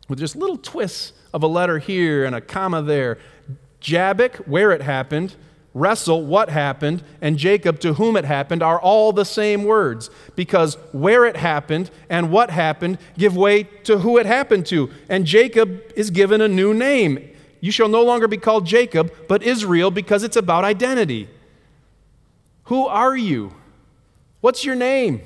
with 0.09 0.19
just 0.19 0.35
little 0.35 0.57
twists 0.57 1.13
of 1.33 1.41
a 1.41 1.47
letter 1.47 1.79
here 1.79 2.25
and 2.25 2.35
a 2.35 2.41
comma 2.41 2.81
there. 2.81 3.17
Jabbok, 3.79 4.35
where 4.47 4.71
it 4.71 4.81
happened, 4.81 5.35
wrestle, 5.73 6.25
what 6.25 6.49
happened, 6.49 7.03
and 7.21 7.37
Jacob, 7.37 7.79
to 7.79 7.93
whom 7.93 8.17
it 8.17 8.25
happened, 8.25 8.61
are 8.63 8.79
all 8.79 9.11
the 9.11 9.25
same 9.25 9.63
words 9.63 10.09
because 10.35 10.75
where 10.91 11.25
it 11.25 11.37
happened 11.37 11.91
and 12.09 12.31
what 12.31 12.49
happened 12.49 12.97
give 13.17 13.35
way 13.35 13.63
to 13.63 13.99
who 13.99 14.17
it 14.17 14.25
happened 14.25 14.65
to. 14.67 14.89
And 15.07 15.25
Jacob 15.25 15.81
is 15.95 16.09
given 16.09 16.41
a 16.41 16.47
new 16.47 16.73
name. 16.73 17.29
You 17.61 17.71
shall 17.71 17.89
no 17.89 18.03
longer 18.03 18.27
be 18.27 18.37
called 18.37 18.65
Jacob, 18.65 19.13
but 19.27 19.43
Israel 19.43 19.91
because 19.91 20.23
it's 20.23 20.37
about 20.37 20.63
identity. 20.63 21.29
Who 22.65 22.87
are 22.87 23.15
you? 23.15 23.53
What's 24.41 24.63
your 24.63 24.75
name? 24.75 25.21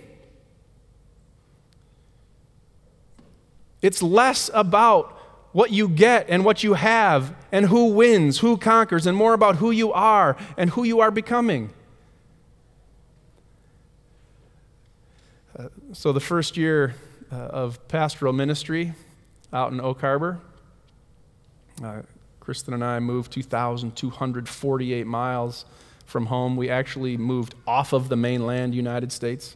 It's 3.81 4.01
less 4.01 4.49
about 4.53 5.17
what 5.53 5.71
you 5.71 5.87
get 5.87 6.25
and 6.29 6.43
what 6.43 6.63
you 6.63 6.73
have 6.73 7.33
and 7.51 7.67
who 7.67 7.85
wins, 7.85 8.39
who 8.39 8.57
conquers, 8.57 9.07
and 9.07 9.15
more 9.15 9.33
about 9.33 9.57
who 9.57 9.71
you 9.71 9.93
are 9.93 10.35
and 10.57 10.71
who 10.71 10.83
you 10.83 10.99
are 10.99 11.11
becoming. 11.11 11.69
Uh, 15.57 15.69
so, 15.93 16.11
the 16.11 16.19
first 16.19 16.57
year 16.57 16.95
uh, 17.31 17.35
of 17.35 17.87
pastoral 17.87 18.33
ministry 18.33 18.93
out 19.53 19.71
in 19.71 19.79
Oak 19.79 20.01
Harbor, 20.01 20.39
uh, 21.83 22.01
Kristen 22.39 22.73
and 22.73 22.83
I 22.83 22.99
moved 22.99 23.31
2,248 23.31 25.07
miles 25.07 25.65
from 26.07 26.25
home. 26.25 26.57
We 26.57 26.69
actually 26.69 27.15
moved 27.15 27.53
off 27.67 27.93
of 27.93 28.09
the 28.09 28.15
mainland 28.15 28.73
United 28.73 29.11
States 29.11 29.55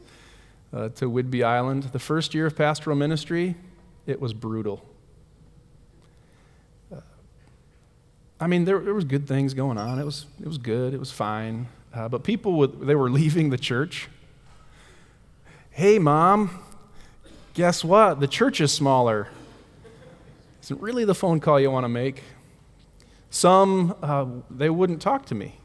uh, 0.71 0.89
to 0.89 1.09
Whidbey 1.09 1.43
Island. 1.43 1.83
The 1.91 1.99
first 1.99 2.35
year 2.35 2.45
of 2.45 2.55
pastoral 2.55 2.95
ministry, 2.95 3.55
it 4.05 4.21
was 4.21 4.33
brutal. 4.33 4.85
I 8.39 8.45
mean, 8.45 8.65
there, 8.65 8.79
there 8.79 8.93
was 8.93 9.03
good 9.03 9.27
things 9.27 9.53
going 9.53 9.77
on. 9.77 9.99
It 9.99 10.05
was, 10.05 10.27
it 10.39 10.47
was 10.47 10.59
good. 10.59 10.93
It 10.93 10.99
was 10.99 11.11
fine. 11.11 11.67
Uh, 11.93 12.07
but 12.07 12.23
people, 12.23 12.53
would, 12.53 12.81
they 12.81 12.93
were 12.93 13.09
leaving 13.09 13.49
the 13.49 13.57
church. 13.57 14.09
Hey, 15.71 15.97
mom, 15.97 16.59
guess 17.53 17.83
what? 17.83 18.19
The 18.19 18.27
church 18.27 18.61
is 18.61 18.71
smaller. 18.71 19.27
Isn't 20.63 20.81
really 20.81 21.05
the 21.05 21.15
phone 21.15 21.39
call 21.39 21.59
you 21.59 21.71
want 21.71 21.85
to 21.85 21.89
make. 21.89 22.23
Some, 23.29 23.95
uh, 24.01 24.25
they 24.49 24.69
wouldn't 24.69 25.01
talk 25.01 25.25
to 25.27 25.35
me. 25.35 25.59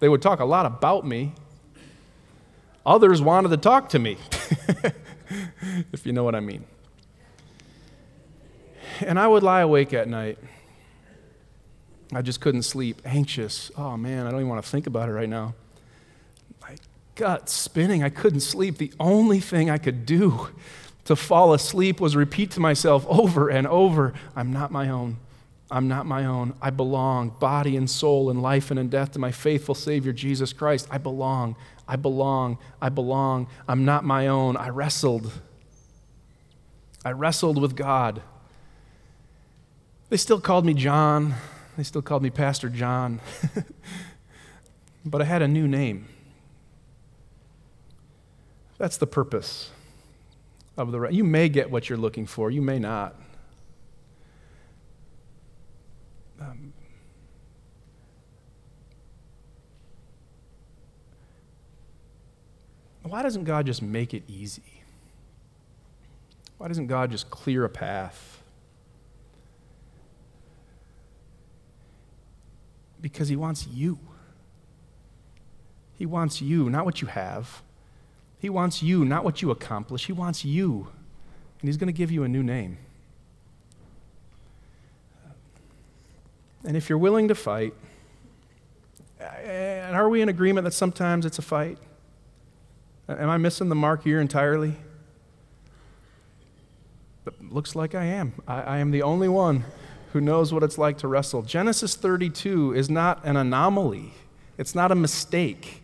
They 0.00 0.08
would 0.08 0.22
talk 0.22 0.40
a 0.40 0.44
lot 0.44 0.66
about 0.66 1.06
me. 1.06 1.32
Others 2.84 3.20
wanted 3.20 3.50
to 3.50 3.56
talk 3.56 3.90
to 3.90 3.98
me, 3.98 4.16
if 5.92 6.06
you 6.06 6.12
know 6.12 6.24
what 6.24 6.34
I 6.34 6.40
mean. 6.40 6.64
And 9.00 9.18
I 9.18 9.26
would 9.26 9.42
lie 9.42 9.60
awake 9.60 9.92
at 9.92 10.08
night 10.08 10.38
I 12.12 12.22
just 12.22 12.40
couldn't 12.40 12.62
sleep, 12.62 13.00
anxious. 13.04 13.70
Oh 13.76 13.96
man, 13.96 14.26
I 14.26 14.30
don't 14.30 14.40
even 14.40 14.48
want 14.48 14.64
to 14.64 14.70
think 14.70 14.86
about 14.86 15.08
it 15.08 15.12
right 15.12 15.28
now. 15.28 15.54
My 16.60 16.76
gut 17.14 17.48
spinning. 17.48 18.02
I 18.02 18.08
couldn't 18.08 18.40
sleep. 18.40 18.78
The 18.78 18.92
only 18.98 19.40
thing 19.40 19.70
I 19.70 19.78
could 19.78 20.06
do 20.06 20.48
to 21.04 21.14
fall 21.14 21.54
asleep 21.54 22.00
was 22.00 22.16
repeat 22.16 22.50
to 22.52 22.60
myself 22.60 23.06
over 23.08 23.48
and 23.48 23.66
over 23.66 24.14
I'm 24.34 24.52
not 24.52 24.70
my 24.70 24.88
own. 24.88 25.18
I'm 25.70 25.86
not 25.86 26.04
my 26.04 26.24
own. 26.24 26.54
I 26.60 26.70
belong, 26.70 27.30
body 27.38 27.76
and 27.76 27.88
soul, 27.88 28.28
in 28.28 28.42
life 28.42 28.72
and 28.72 28.80
in 28.80 28.88
death, 28.88 29.12
to 29.12 29.20
my 29.20 29.30
faithful 29.30 29.76
Savior, 29.76 30.12
Jesus 30.12 30.52
Christ. 30.52 30.88
I 30.90 30.98
belong. 30.98 31.54
I 31.86 31.94
belong. 31.94 32.58
I 32.82 32.88
belong. 32.88 33.46
I'm 33.68 33.84
not 33.84 34.04
my 34.04 34.26
own. 34.26 34.56
I 34.56 34.70
wrestled. 34.70 35.30
I 37.04 37.12
wrestled 37.12 37.60
with 37.62 37.76
God. 37.76 38.20
They 40.08 40.16
still 40.16 40.40
called 40.40 40.66
me 40.66 40.74
Jon. 40.74 41.34
They 41.80 41.84
still 41.84 42.02
called 42.02 42.22
me 42.22 42.28
Pastor 42.28 42.68
Jon. 42.68 43.22
but 45.06 45.22
I 45.22 45.24
had 45.24 45.40
a 45.40 45.48
new 45.48 45.66
name. 45.66 46.08
That's 48.76 48.98
the 48.98 49.06
purpose 49.06 49.70
of 50.76 50.92
the. 50.92 51.08
You 51.08 51.24
may 51.24 51.48
get 51.48 51.70
what 51.70 51.88
you're 51.88 51.96
looking 51.96 52.26
for, 52.26 52.50
you 52.50 52.60
may 52.60 52.78
not. 52.78 53.16
Um, 56.38 56.74
why 63.04 63.22
doesn't 63.22 63.44
God 63.44 63.64
just 63.64 63.80
make 63.80 64.12
it 64.12 64.24
easy? 64.28 64.82
Why 66.58 66.68
doesn't 66.68 66.88
God 66.88 67.10
just 67.10 67.30
clear 67.30 67.64
a 67.64 67.70
path? 67.70 68.39
Because 73.00 73.28
He 73.28 73.36
wants 73.36 73.66
you. 73.66 73.98
He 75.96 76.06
wants 76.06 76.40
you, 76.40 76.70
not 76.70 76.84
what 76.84 77.02
you 77.02 77.08
have. 77.08 77.62
He 78.38 78.48
wants 78.48 78.82
you, 78.82 79.04
not 79.04 79.22
what 79.24 79.42
you 79.42 79.50
accomplish. 79.50 80.06
He 80.06 80.12
wants 80.12 80.44
you. 80.44 80.88
And 81.60 81.68
He's 81.68 81.76
going 81.76 81.88
to 81.88 81.92
give 81.92 82.10
you 82.10 82.24
a 82.24 82.28
new 82.28 82.42
name. 82.42 82.78
And 86.64 86.76
if 86.76 86.88
you're 86.88 86.98
willing 86.98 87.28
to 87.28 87.34
fight, 87.34 87.74
and 89.18 89.96
are 89.96 90.08
we 90.08 90.22
in 90.22 90.28
agreement 90.28 90.64
that 90.64 90.72
sometimes 90.72 91.26
it's 91.26 91.38
a 91.38 91.42
fight? 91.42 91.78
Am 93.08 93.28
I 93.28 93.36
missing 93.38 93.68
the 93.68 93.74
mark 93.74 94.04
here 94.04 94.20
entirely? 94.20 94.76
But 97.24 97.34
looks 97.50 97.74
like 97.74 97.94
I 97.94 98.04
am. 98.04 98.34
I, 98.46 98.62
I 98.62 98.78
am 98.78 98.90
the 98.90 99.02
only 99.02 99.28
one 99.28 99.64
who 100.12 100.20
knows 100.20 100.52
what 100.52 100.62
it's 100.62 100.78
like 100.78 100.98
to 100.98 101.08
wrestle. 101.08 101.42
Genesis 101.42 101.94
32 101.94 102.74
is 102.74 102.90
not 102.90 103.24
an 103.24 103.36
anomaly, 103.36 104.12
it's 104.58 104.74
not 104.74 104.92
a 104.92 104.94
mistake. 104.94 105.82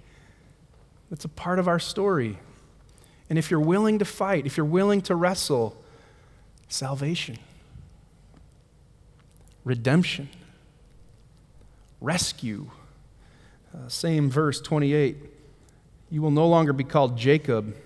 It's 1.11 1.25
a 1.25 1.29
part 1.29 1.61
of 1.61 1.69
our 1.69 1.79
story. 1.79 2.37
And 3.31 3.39
if 3.39 3.49
you're 3.49 3.61
willing 3.61 4.01
to 4.01 4.05
fight, 4.05 4.45
if 4.45 4.57
you're 4.57 4.67
willing 4.67 5.01
to 5.03 5.15
wrestle, 5.15 5.77
salvation, 6.69 7.39
redemption, 9.65 10.29
rescue. 12.01 12.71
Uh, 13.75 13.89
same 13.89 14.31
verse 14.31 14.61
28. 14.61 15.17
You 16.11 16.23
will 16.23 16.31
no 16.31 16.47
longer 16.47 16.73
be 16.73 16.85
called 16.85 17.17
Jacob, 17.17 17.77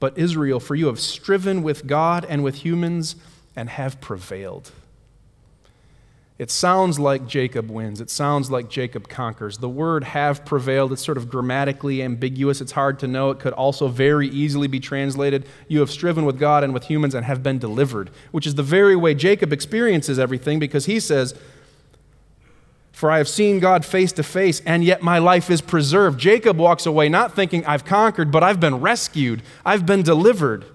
but 0.00 0.16
Israel, 0.16 0.60
for 0.60 0.74
you 0.74 0.86
have 0.86 1.00
striven 1.00 1.62
with 1.62 1.86
God 1.86 2.24
and 2.24 2.42
with 2.42 2.56
humans 2.56 3.16
and 3.54 3.68
have 3.68 4.00
prevailed. 4.00 4.70
It 6.38 6.52
sounds 6.52 7.00
like 7.00 7.26
Jacob 7.26 7.68
wins. 7.68 8.00
It 8.00 8.10
sounds 8.10 8.48
like 8.48 8.70
Jacob 8.70 9.08
conquers. 9.08 9.58
The 9.58 9.68
word 9.68 10.04
have 10.04 10.44
prevailed, 10.44 10.92
it's 10.92 11.04
sort 11.04 11.18
of 11.18 11.28
grammatically 11.28 12.00
ambiguous. 12.00 12.60
It's 12.60 12.70
hard 12.70 13.00
to 13.00 13.08
know. 13.08 13.30
It 13.30 13.40
could 13.40 13.52
also 13.54 13.88
very 13.88 14.28
easily 14.28 14.68
be 14.68 14.78
translated 14.78 15.46
you 15.66 15.80
have 15.80 15.90
striven 15.90 16.24
with 16.24 16.38
God 16.38 16.62
and 16.62 16.72
with 16.72 16.84
humans 16.84 17.16
and 17.16 17.26
have 17.26 17.42
been 17.42 17.58
delivered, 17.58 18.10
which 18.30 18.46
is 18.46 18.54
the 18.54 18.62
very 18.62 18.94
way 18.94 19.14
Jacob 19.14 19.52
experiences 19.52 20.16
everything 20.16 20.60
because 20.60 20.86
he 20.86 21.00
says, 21.00 21.34
For 22.92 23.10
I 23.10 23.18
have 23.18 23.28
seen 23.28 23.58
God 23.58 23.84
face 23.84 24.12
to 24.12 24.22
face, 24.22 24.62
and 24.64 24.84
yet 24.84 25.02
my 25.02 25.18
life 25.18 25.50
is 25.50 25.60
preserved. 25.60 26.20
Jacob 26.20 26.56
walks 26.56 26.86
away 26.86 27.08
not 27.08 27.34
thinking, 27.34 27.66
I've 27.66 27.84
conquered, 27.84 28.30
but 28.30 28.44
I've 28.44 28.60
been 28.60 28.80
rescued, 28.80 29.42
I've 29.66 29.86
been 29.86 30.02
delivered. 30.02 30.66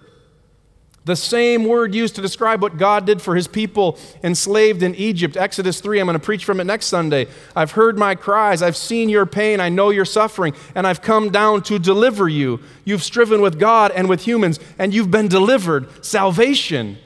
The 1.06 1.16
same 1.18 1.66
word 1.66 1.94
used 1.94 2.16
to 2.16 2.22
describe 2.22 2.62
what 2.62 2.78
God 2.78 3.06
did 3.06 3.22
for 3.22 3.36
his 3.36 3.48
people 3.48 4.00
enslaved 4.24 4.82
in 4.82 4.96
Egypt. 4.96 5.36
Exodus 5.36 5.82
3, 5.82 6.00
I'm 6.00 6.06
going 6.06 6.18
to 6.18 6.24
preach 6.24 6.46
from 6.46 6.62
it 6.62 6.64
next 6.64 6.86
Sunday. 6.86 7.28
I've 7.56 7.72
heard 7.72 7.98
my 7.98 8.16
cries. 8.16 8.62
I've 8.62 8.78
seen 8.78 9.10
your 9.10 9.26
pain. 9.26 9.60
I 9.60 9.68
know 9.68 9.90
your 9.90 10.06
suffering. 10.06 10.54
And 10.76 10.88
I've 10.88 11.02
come 11.02 11.30
down 11.30 11.62
to 11.64 11.78
deliver 11.78 12.30
you. 12.30 12.62
You've 12.86 13.04
striven 13.04 13.42
with 13.42 13.60
God 13.60 13.92
and 13.92 14.08
with 14.08 14.22
humans, 14.26 14.62
and 14.80 14.94
you've 14.94 15.12
been 15.12 15.28
delivered. 15.28 16.06
Salvation. 16.06 16.98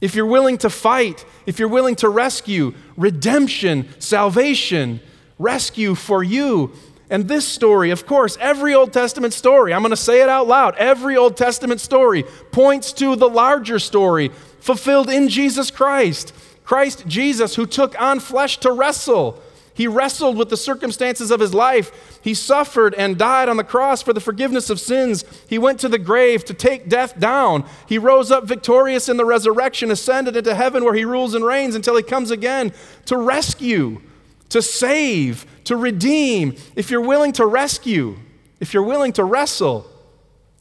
if 0.00 0.14
you're 0.14 0.26
willing 0.26 0.58
to 0.58 0.70
fight, 0.70 1.24
if 1.46 1.58
you're 1.58 1.68
willing 1.68 1.96
to 1.96 2.08
rescue, 2.08 2.74
redemption, 2.96 3.88
salvation, 3.98 5.00
rescue 5.38 5.94
for 5.94 6.22
you. 6.22 6.72
And 7.10 7.28
this 7.28 7.46
story, 7.46 7.90
of 7.90 8.06
course, 8.06 8.38
every 8.40 8.74
Old 8.74 8.92
Testament 8.92 9.32
story, 9.32 9.74
I'm 9.74 9.82
going 9.82 9.90
to 9.90 9.96
say 9.96 10.22
it 10.22 10.28
out 10.28 10.46
loud, 10.46 10.76
every 10.76 11.16
Old 11.16 11.36
Testament 11.36 11.80
story 11.80 12.24
points 12.52 12.92
to 12.94 13.16
the 13.16 13.28
larger 13.28 13.78
story 13.78 14.30
fulfilled 14.60 15.10
in 15.10 15.28
Jesus 15.28 15.70
Christ. 15.70 16.32
Christ 16.64 17.04
Jesus, 17.06 17.56
who 17.56 17.66
took 17.66 18.00
on 18.00 18.20
flesh 18.20 18.58
to 18.58 18.70
wrestle 18.70 19.42
he 19.80 19.86
wrestled 19.86 20.36
with 20.36 20.50
the 20.50 20.58
circumstances 20.58 21.30
of 21.30 21.40
his 21.40 21.54
life. 21.54 22.20
He 22.22 22.34
suffered 22.34 22.92
and 22.96 23.16
died 23.16 23.48
on 23.48 23.56
the 23.56 23.64
cross 23.64 24.02
for 24.02 24.12
the 24.12 24.20
forgiveness 24.20 24.68
of 24.68 24.78
sins. 24.78 25.24
He 25.48 25.56
went 25.56 25.80
to 25.80 25.88
the 25.88 25.98
grave 25.98 26.44
to 26.44 26.52
take 26.52 26.90
death 26.90 27.18
down. 27.18 27.64
He 27.88 27.96
rose 27.96 28.30
up 28.30 28.44
victorious 28.44 29.08
in 29.08 29.16
the 29.16 29.24
resurrection, 29.24 29.90
ascended 29.90 30.36
into 30.36 30.54
heaven 30.54 30.84
where 30.84 30.92
he 30.92 31.06
rules 31.06 31.34
and 31.34 31.42
reigns 31.42 31.74
until 31.74 31.96
he 31.96 32.02
comes 32.02 32.30
again 32.30 32.74
to 33.06 33.16
rescue, 33.16 34.02
to 34.50 34.60
save, 34.60 35.46
to 35.70 35.76
redeem. 35.76 36.56
If 36.74 36.90
you're 36.90 37.00
willing 37.00 37.30
to 37.34 37.46
rescue, 37.46 38.16
if 38.58 38.74
you're 38.74 38.82
willing 38.82 39.12
to 39.12 39.22
wrestle, 39.22 39.86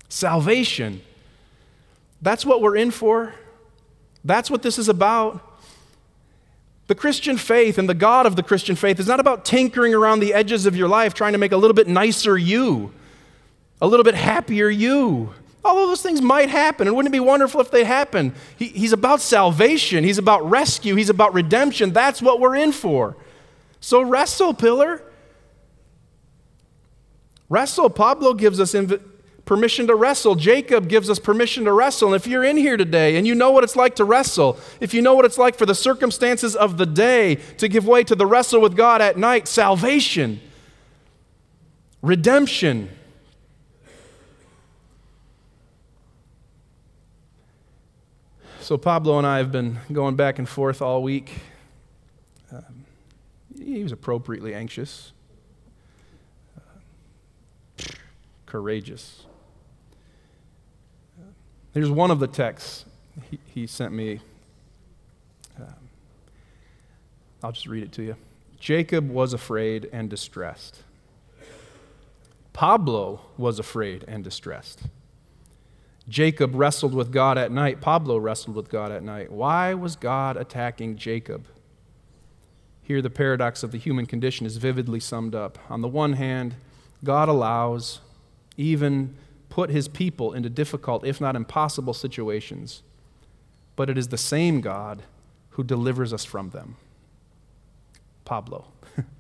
salvation. 0.08 1.02
That's 2.22 2.46
what 2.46 2.62
we're 2.62 2.76
in 2.76 2.92
for. 2.92 3.34
That's 4.24 4.52
what 4.52 4.62
this 4.62 4.78
is 4.78 4.88
about. 4.88 5.42
The 6.86 6.94
Christian 6.94 7.38
faith 7.38 7.80
and 7.80 7.90
the 7.90 7.96
God 7.96 8.28
of 8.28 8.36
the 8.36 8.44
Christian 8.44 8.76
faith 8.76 9.00
is 9.00 9.08
not 9.08 9.20
about 9.20 9.46
tinkering 9.46 9.96
around 9.96 10.20
the 10.20 10.32
edges 10.32 10.68
of 10.68 10.76
your 10.76 10.88
life 10.88 11.16
trying 11.16 11.34
to 11.34 11.40
make 11.40 11.54
a 11.54 11.58
little 11.58 11.74
bit 11.74 11.88
nicer 11.88 12.38
you, 12.38 12.94
a 13.82 13.88
little 13.88 14.04
bit 14.04 14.14
happier 14.14 14.70
you. 14.70 15.34
Although 15.66 15.88
those 15.88 16.04
things 16.04 16.22
might 16.22 16.50
happen, 16.50 16.86
and 16.86 16.96
wouldn't 16.96 17.12
it 17.12 17.18
be 17.18 17.20
wonderful 17.20 17.62
if 17.62 17.72
they 17.72 17.84
happen? 17.84 18.36
He, 18.58 18.68
he's 18.68 18.94
about 18.94 19.22
salvation, 19.22 20.04
he's 20.04 20.20
about 20.20 20.48
rescue, 20.48 20.94
he's 20.94 21.10
about 21.10 21.34
redemption. 21.34 21.94
That's 21.94 22.22
what 22.22 22.40
we're 22.40 22.56
in 22.56 22.72
for. 22.72 23.18
So 23.80 24.02
wrestle, 24.02 24.54
pillar. 24.54 25.02
Wrestle. 27.50 27.90
Pablo 27.90 28.34
gives 28.34 28.60
us 28.60 28.74
inv- 28.74 29.02
permission 29.46 29.88
to 29.88 29.96
wrestle. 29.96 30.36
Jacob 30.36 30.88
gives 30.88 31.10
us 31.10 31.18
permission 31.18 31.66
to 31.66 31.74
wrestle. 31.74 32.10
And 32.10 32.16
if 32.16 32.28
you're 32.28 32.44
in 32.44 32.58
here 32.58 32.78
today 32.78 33.16
and 33.16 33.26
you 33.26 33.34
know 33.34 33.52
what 33.52 33.64
it's 33.64 33.76
like 33.76 33.96
to 33.96 34.06
wrestle, 34.06 34.60
if 34.80 34.94
you 34.94 35.02
know 35.02 35.16
what 35.16 35.26
it's 35.26 35.38
like 35.38 35.56
for 35.56 35.66
the 35.66 35.76
circumstances 35.76 36.56
of 36.56 36.78
the 36.78 36.86
day 36.86 37.36
to 37.58 37.68
give 37.68 37.88
way 37.88 38.04
to 38.04 38.16
the 38.16 38.26
wrestle 38.26 38.62
with 38.62 38.76
God 38.76 39.02
at 39.02 39.18
night, 39.18 39.48
salvation, 39.48 40.40
redemption, 42.02 42.90
So, 48.70 48.78
Pablo 48.78 49.18
and 49.18 49.26
I 49.26 49.40
have 49.40 49.52
been 49.52 49.80
going 49.92 50.16
back 50.16 50.38
and 50.38 50.48
forth 50.48 50.80
all 50.80 51.02
week. 51.02 51.32
He 53.60 53.84
was 53.84 53.92
appropriately 53.92 54.54
anxious, 54.54 55.12
uh, 56.58 57.84
courageous. 58.46 59.26
Here's 61.74 61.92
one 61.92 62.10
of 62.10 62.20
the 62.20 62.28
texts 62.28 62.86
he, 63.30 63.40
he 63.46 63.68
sent 63.68 63.94
me. 63.94 64.22
Um, 65.58 65.74
I'll 67.44 67.52
just 67.52 67.68
read 67.68 67.84
it 67.84 67.92
to 67.94 68.04
you. 68.04 68.16
Jacob 68.60 69.10
was 69.10 69.34
afraid 69.34 69.90
and 69.92 70.10
distressed. 70.10 70.84
Pablo 72.54 73.22
was 73.38 73.60
afraid 73.60 74.04
and 74.08 74.24
distressed. 74.24 74.82
Jacob 76.10 76.56
wrestled 76.56 76.94
with 76.94 77.12
God 77.12 77.38
at 77.38 77.52
night. 77.52 77.80
Pablo 77.80 78.18
wrestled 78.18 78.56
with 78.56 78.70
God 78.70 78.92
at 78.92 79.04
night. 79.04 79.32
Why 79.32 79.74
was 79.76 79.96
God 79.96 80.36
attacking 80.36 80.98
Jacob? 80.98 81.46
Here, 82.90 83.04
the 83.04 83.12
paradox 83.12 83.62
of 83.62 83.72
the 83.72 83.78
human 83.78 84.08
condition 84.08 84.48
is 84.48 84.58
vividly 84.58 85.00
summed 85.00 85.36
up. 85.36 85.60
On 85.70 85.82
the 85.82 85.88
one 85.88 86.14
hand, 86.14 86.56
God 87.04 87.30
allows 87.30 88.02
even 88.58 89.16
put 89.50 89.70
his 89.70 89.88
people 89.88 90.34
into 90.34 90.50
difficult, 90.50 91.06
if 91.06 91.22
not 91.22 91.36
impossible, 91.36 91.94
situations, 91.94 92.82
but 93.76 93.92
it 93.92 93.98
is 94.00 94.08
the 94.08 94.18
same 94.18 94.60
God 94.60 95.04
who 95.52 95.64
delivers 95.64 96.12
us 96.12 96.26
from 96.26 96.50
them. 96.50 96.78
Pablo. 98.26 98.66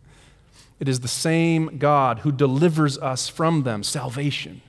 it 0.79 0.89
is 0.89 1.01
the 1.01 1.07
same 1.07 1.77
God 1.77 2.21
who 2.21 2.31
delivers 2.31 2.97
us 2.97 3.29
from 3.29 3.61
them 3.61 3.83
salvation, 3.83 4.63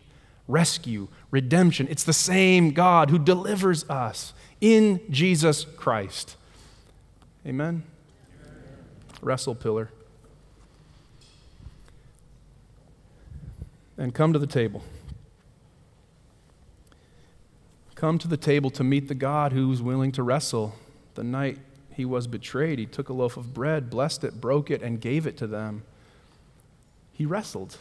rescue, 0.47 1.09
redemption. 1.31 1.89
It's 1.89 2.05
the 2.05 2.13
same 2.13 2.73
God 2.73 3.09
who 3.09 3.19
delivers 3.19 3.89
us 3.89 4.35
in 4.61 5.01
Jesus 5.09 5.65
Christ. 5.65 6.37
Amen? 7.47 7.85
Wrestle, 9.21 9.55
pillar. 9.55 9.91
And 13.99 14.15
come 14.15 14.33
to 14.33 14.39
the 14.39 14.47
table. 14.47 14.83
come 18.01 18.17
to 18.17 18.29
the 18.29 18.37
table 18.39 18.71
to 18.71 18.83
meet 18.83 19.09
the 19.09 19.15
God 19.15 19.53
who 19.53 19.69
was 19.69 19.83
willing 19.83 20.11
to 20.11 20.23
wrestle. 20.23 20.75
The 21.17 21.23
night 21.23 21.59
he 21.93 22.07
was 22.07 22.27
betrayed, 22.27 22.79
he 22.79 22.87
took 22.87 23.11
a 23.11 23.13
loaf 23.13 23.37
of 23.37 23.53
bread, 23.53 23.91
blessed 23.91 24.25
it, 24.25 24.41
broke 24.41 24.71
it, 24.71 24.81
and 24.81 24.99
gave 24.99 25.27
it 25.27 25.37
to 25.37 25.47
them. 25.47 25.83
He 27.13 27.27
wrestled. 27.27 27.77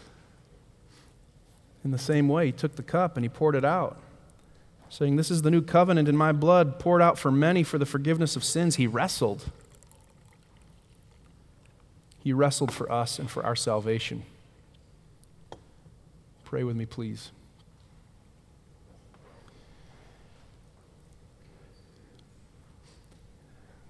In 1.86 1.92
the 1.92 1.98
same 1.98 2.28
way, 2.28 2.48
he 2.48 2.52
took 2.52 2.76
the 2.76 2.84
cup 2.84 3.16
and 3.16 3.24
he 3.24 3.30
poured 3.30 3.56
it 3.56 3.64
out, 3.64 3.98
saying, 4.90 5.16
This 5.16 5.32
is 5.32 5.44
the 5.44 5.52
new 5.52 5.62
covenant 5.62 6.10
in 6.10 6.18
my 6.18 6.34
blood, 6.34 6.80
poured 6.80 7.02
out 7.02 7.18
for 7.18 7.32
many 7.32 7.64
for 7.64 7.78
the 7.78 7.86
forgiveness 7.86 8.36
of 8.36 8.44
sins. 8.44 8.76
He 8.76 8.88
wrestled. 8.88 9.46
He 12.30 12.34
wrestled 12.34 12.72
for 12.72 12.92
us 12.92 13.18
and 13.18 13.28
for 13.28 13.44
our 13.44 13.56
salvation. 13.56 14.22
Pray 16.44 16.64
with 16.64 16.76
me, 16.76 16.86
please. 16.86 17.32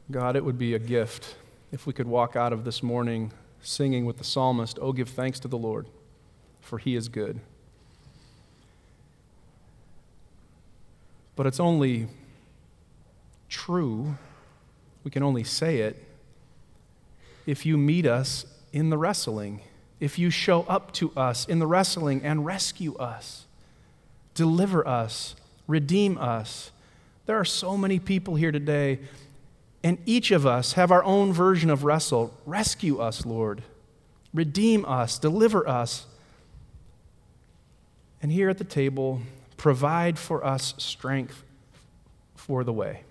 God, 0.10 0.38
it 0.38 0.46
would 0.46 0.58
be 0.58 0.74
a 0.74 0.80
gift 0.80 1.36
if 1.74 1.86
we 1.86 1.92
could 1.92 2.08
walk 2.08 2.38
out 2.38 2.54
of 2.54 2.64
this 2.64 2.82
morning 2.82 3.34
singing 3.62 4.06
with 4.06 4.20
the 4.20 4.24
psalmist, 4.24 4.80
Oh, 4.82 4.94
give 4.94 5.10
thanks 5.10 5.42
to 5.42 5.50
the 5.50 5.58
Lord, 5.58 5.86
for 6.62 6.78
he 6.78 6.96
is 6.96 7.10
good. 7.10 7.42
But 11.36 11.46
it's 11.46 11.60
only 11.60 12.08
true, 13.50 14.18
we 15.04 15.12
can 15.12 15.24
only 15.24 15.44
say 15.44 15.80
it, 15.80 16.09
if 17.50 17.66
you 17.66 17.78
meet 17.78 18.06
us 18.06 18.46
in 18.72 18.92
the 18.92 18.98
wrestling, 18.98 19.62
if 20.00 20.20
you 20.20 20.30
show 20.30 20.62
up 20.64 20.92
to 20.94 21.12
us 21.18 21.48
in 21.48 21.58
the 21.58 21.66
wrestling 21.66 22.22
and 22.24 22.46
rescue 22.46 22.96
us, 22.98 23.46
deliver 24.36 24.88
us, 24.88 25.36
redeem 25.66 26.16
us. 26.20 26.70
There 27.26 27.40
are 27.40 27.46
so 27.46 27.76
many 27.76 27.98
people 27.98 28.36
here 28.36 28.52
today 28.52 29.00
and 29.84 29.98
each 30.06 30.30
of 30.30 30.46
us 30.46 30.74
have 30.74 30.92
our 30.92 31.04
own 31.04 31.34
version 31.34 31.72
of 31.72 31.84
wrestle. 31.84 32.34
Rescue 32.46 33.00
us, 33.00 33.26
Lord. 33.26 33.64
Redeem 34.32 34.86
us. 34.86 35.18
Deliver 35.18 35.68
us. 35.68 36.06
And 38.22 38.32
here 38.32 38.50
at 38.50 38.60
the 38.60 38.64
table, 38.64 39.22
provide 39.58 40.20
for 40.20 40.46
us 40.46 40.76
strength 40.78 41.44
for 42.36 42.64
the 42.64 42.74
way. 42.74 43.04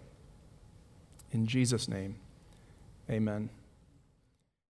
In 1.32 1.46
Jesus' 1.46 1.88
name, 1.88 2.16
amen. 3.10 3.48